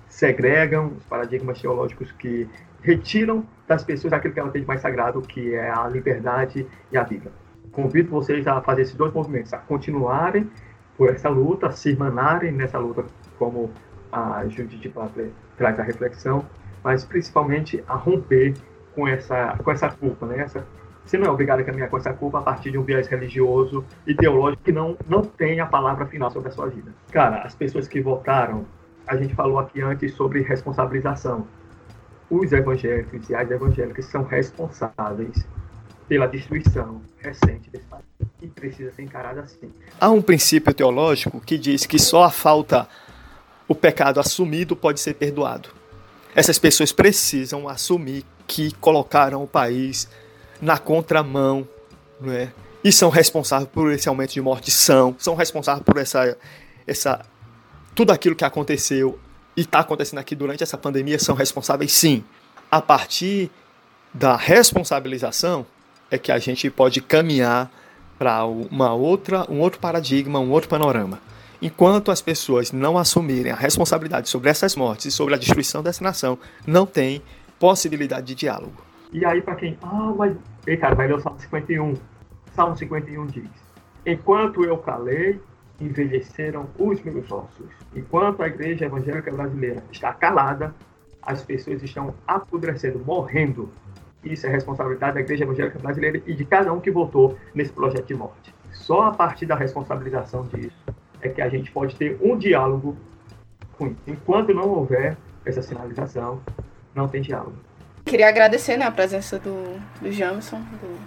[0.08, 2.48] segregam, os paradigmas teológicos que
[2.84, 6.98] retiram das pessoas aquilo que ela tem de mais sagrado, que é a liberdade e
[6.98, 7.32] a vida.
[7.72, 10.50] Convido vocês a fazer esses dois movimentos, a continuarem
[10.98, 13.06] por essa luta, se irmanarem nessa luta,
[13.38, 13.70] como
[14.12, 16.46] a Judith Butler traz a reflexão,
[16.84, 18.54] mas principalmente a romper
[18.96, 20.40] com essa, com essa culpa, né?
[20.40, 20.66] Essa,
[21.06, 23.86] você não é obrigado a caminhar com essa culpa a partir de um viés religioso
[24.18, 26.92] teológico que não, não tem a palavra final sobre a sua vida.
[27.12, 28.66] Cara, as pessoas que votaram,
[29.06, 31.46] a gente falou aqui antes sobre responsabilização
[32.30, 35.48] os evangélicos e as evangélicas são responsáveis
[36.08, 38.04] pela destruição recente desse país
[38.42, 39.72] e precisa ser encarado assim.
[40.00, 42.88] Há um princípio teológico que diz que só a falta
[43.68, 45.70] o pecado assumido pode ser perdoado.
[46.34, 50.08] Essas pessoas precisam assumir que colocaram o país
[50.62, 51.68] na contramão,
[52.22, 52.52] não é?
[52.84, 56.38] E são responsáveis por esse aumento de morte, são, são responsáveis por essa
[56.86, 57.26] essa
[57.94, 59.20] tudo aquilo que aconteceu
[59.58, 62.24] e está acontecendo aqui durante essa pandemia são responsáveis sim.
[62.72, 63.50] A partir
[64.14, 65.66] da responsabilização
[66.10, 67.72] é que a gente pode caminhar
[68.18, 71.20] para uma outra, um outro paradigma, um outro panorama.
[71.62, 76.04] Enquanto as pessoas não assumirem a responsabilidade sobre essas mortes e sobre a destruição dessa
[76.04, 77.22] nação, não tem
[77.60, 78.84] possibilidade de diálogo.
[79.12, 79.78] E aí, para quem.
[79.82, 80.36] Ah, mas.
[80.66, 81.94] Ei, cara, vai ler o Salmo 51.
[82.54, 83.50] Salmo 51 diz:
[84.06, 85.40] Enquanto eu calei,
[85.80, 87.68] envelheceram os meus ossos.
[87.96, 90.76] Enquanto a igreja evangélica brasileira está calada,
[91.22, 93.72] as pessoas estão apodrecendo, morrendo.
[94.34, 98.06] Isso é responsabilidade da igreja evangélica brasileira e de cada um que votou nesse projeto
[98.06, 98.54] de morte.
[98.72, 100.76] Só a partir da responsabilização disso
[101.22, 102.96] é que a gente pode ter um diálogo
[103.80, 103.96] isso.
[104.08, 106.42] Enquanto não houver essa sinalização,
[106.96, 107.56] não tem diálogo.
[108.06, 111.00] Queria agradecer né, a presença do, do Jamison, do...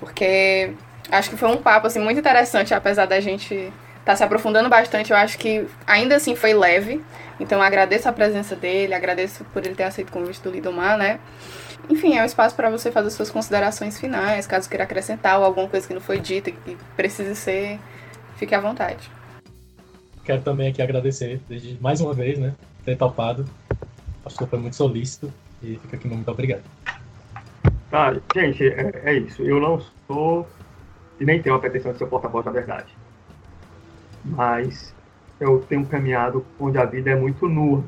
[0.00, 0.72] porque
[1.10, 3.72] acho que foi um papo assim, muito interessante, apesar da gente
[4.04, 5.10] tá se aprofundando bastante.
[5.10, 7.02] Eu acho que ainda assim foi leve.
[7.38, 11.20] Então agradeço a presença dele, agradeço por ele ter aceito o convite do Lidomar, né?
[11.88, 15.68] Enfim, é um espaço para você fazer suas considerações finais, caso queira acrescentar ou alguma
[15.68, 17.78] coisa que não foi dita que precise ser,
[18.36, 19.10] fique à vontade.
[20.24, 22.54] Quero também aqui agradecer desde mais uma vez, né,
[22.84, 23.44] ter topado.
[24.24, 25.32] Acho que foi muito solícito
[25.62, 26.62] e fica aqui muito obrigado.
[27.90, 29.42] Tá, gente, é, é isso.
[29.42, 30.48] Eu não sou
[31.20, 32.88] e nem tenho a pretensão de ser porta-voz da verdade
[34.24, 34.94] mas
[35.38, 37.84] eu tenho caminhado onde a vida é muito nua.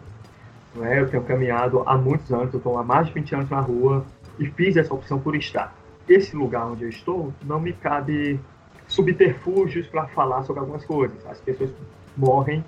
[0.77, 1.01] Não é?
[1.01, 4.05] Eu tenho caminhado há muitos anos, eu estou há mais de 20 anos na rua
[4.39, 5.75] e fiz essa opção por estar.
[6.09, 8.39] Esse lugar onde eu estou não me cabe
[8.87, 11.27] subterfúgios para falar sobre algumas coisas.
[11.27, 11.71] As pessoas
[12.17, 12.65] morrem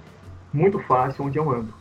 [0.52, 1.72] muito fácil onde eu ando.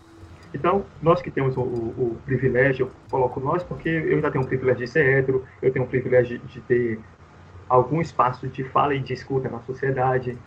[0.54, 4.44] Então, nós que temos o, o, o, privilégio, eu coloco nós porque eu ainda tenho
[4.44, 7.00] o privilégio de ser hétero, eu tenho o privilégio de, de ter
[7.68, 10.38] algum espaço de fala e de escuta na sociedade,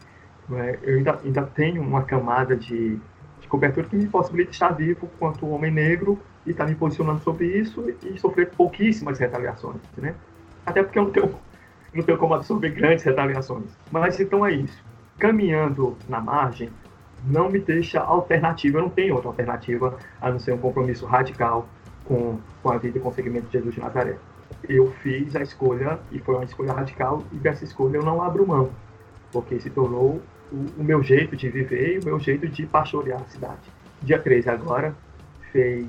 [0.52, 0.78] é?
[0.82, 2.98] eu ainda, ainda tenho uma camada de,
[3.40, 7.46] de cobertura que me possibilita estar vivo quanto homem negro e estar me posicionando sobre
[7.46, 10.14] isso e sofrer pouquíssimas retaliações, né?
[10.64, 11.34] Até porque eu não tenho,
[11.94, 13.66] não tenho como absorver grandes retaliações.
[13.90, 14.82] Mas então é isso.
[15.18, 16.70] Caminhando na margem
[17.24, 18.78] não me deixa alternativa.
[18.78, 21.68] Eu não tenho outra alternativa a não ser um compromisso radical
[22.04, 24.16] com, com a vida e com o segmento de Jesus de Nazaré.
[24.68, 28.46] Eu fiz a escolha e foi uma escolha radical e dessa escolha eu não abro
[28.46, 28.70] mão,
[29.32, 30.20] porque se tornou
[30.52, 33.60] o, meu jeito de viver e o meu jeito de pastorear a cidade.
[34.02, 34.94] Dia 13 agora
[35.52, 35.86] fez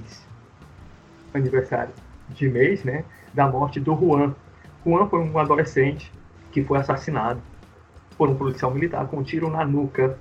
[1.33, 1.93] aniversário
[2.29, 4.35] de mês, né, da morte do Juan.
[4.85, 6.11] Juan foi um adolescente
[6.51, 7.41] que foi assassinado
[8.17, 10.17] por um policial militar com um tiro na nuca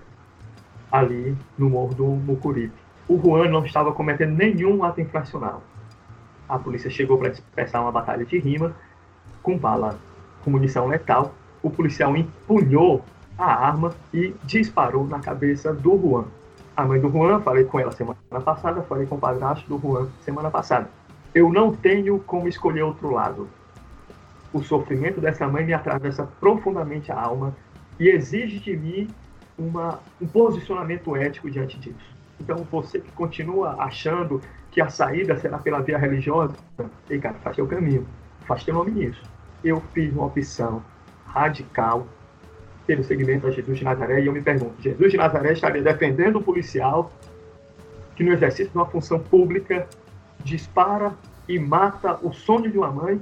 [0.91, 2.75] ali no morro do Mucuripe.
[3.09, 5.62] O Juan não estava cometendo nenhum ato infracional.
[6.49, 8.75] A polícia chegou para dispersar uma batalha de rima
[9.43, 9.99] com bala
[10.45, 11.35] com munição letal.
[11.62, 13.05] O policial empunhou
[13.41, 16.25] a arma e disparou na cabeça do Juan.
[16.77, 20.09] A mãe do Juan, falei com ela semana passada, falei com o padrasto do Juan
[20.21, 20.91] semana passada.
[21.35, 23.49] Eu não tenho como escolher outro lado.
[24.53, 27.57] O sofrimento dessa mãe me atravessa profundamente a alma
[27.99, 29.09] e exige de mim
[29.57, 32.11] uma, um posicionamento ético diante disso.
[32.39, 34.41] Então você que continua achando
[34.71, 36.55] que a saída será pela via religiosa,
[37.09, 38.07] ei cara, faz teu caminho,
[38.47, 39.23] faz teu nome nisso.
[39.62, 40.83] Eu fiz uma opção
[41.27, 42.07] radical
[42.91, 46.41] pelo segmento a Jesus de Nazaré e eu me pergunto, Jesus de Nazaré estaria defendendo
[46.41, 47.12] o policial
[48.17, 49.87] que no exercício de uma função pública
[50.43, 51.15] dispara
[51.49, 53.21] e mata o sonho de uma mãe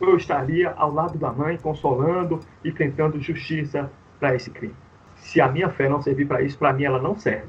[0.00, 3.88] eu estaria ao lado da mãe, consolando e tentando justiça
[4.18, 4.74] para esse crime.
[5.14, 7.46] Se a minha fé não servir para isso, para mim ela não serve.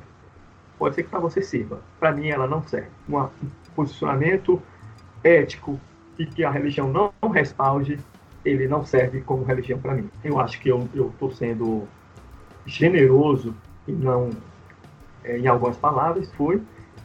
[0.78, 2.90] Pode ser que para você sirva, para mim ela não serve.
[3.10, 3.28] Um
[3.76, 4.62] posicionamento
[5.24, 5.80] ético
[6.20, 7.98] e que a religião não respalde,
[8.46, 10.10] ele não serve como religião para mim.
[10.24, 11.88] Eu acho que eu estou sendo
[12.66, 13.56] generoso
[13.88, 14.30] e não
[15.24, 16.62] é, em algumas palavras, foi,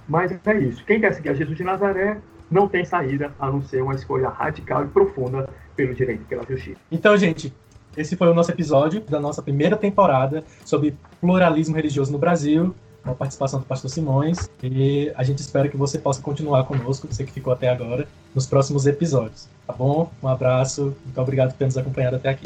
[0.07, 0.85] mas é isso.
[0.85, 2.19] Quem quer seguir a Jesus de Nazaré
[2.51, 6.45] não tem saída a não ser uma escolha radical e profunda pelo direito e pela
[6.45, 6.81] justiça.
[6.91, 7.55] Então, gente,
[7.97, 13.11] esse foi o nosso episódio da nossa primeira temporada sobre pluralismo religioso no Brasil, com
[13.11, 14.51] a participação do pastor Simões.
[14.63, 18.47] E a gente espera que você possa continuar conosco, você que ficou até agora, nos
[18.47, 19.49] próximos episódios.
[19.67, 20.11] Tá bom?
[20.23, 22.45] Um abraço, muito obrigado por ter nos acompanhado até aqui.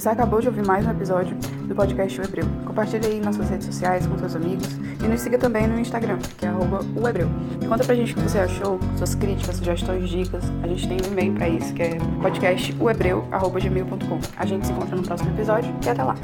[0.00, 1.36] Você acabou de ouvir mais um episódio
[1.68, 2.46] do podcast O Hebreu.
[2.64, 4.66] Compartilhe aí nas suas redes sociais com seus amigos
[4.98, 7.28] e nos siga também no Instagram, que é o Hebreu.
[7.60, 10.42] E conta pra gente o que você achou, suas críticas, sugestões, dicas.
[10.62, 14.20] A gente tem um e-mail para isso, que é podcastohebreu.gmail.com.
[14.38, 16.16] A gente se encontra no próximo episódio e até lá!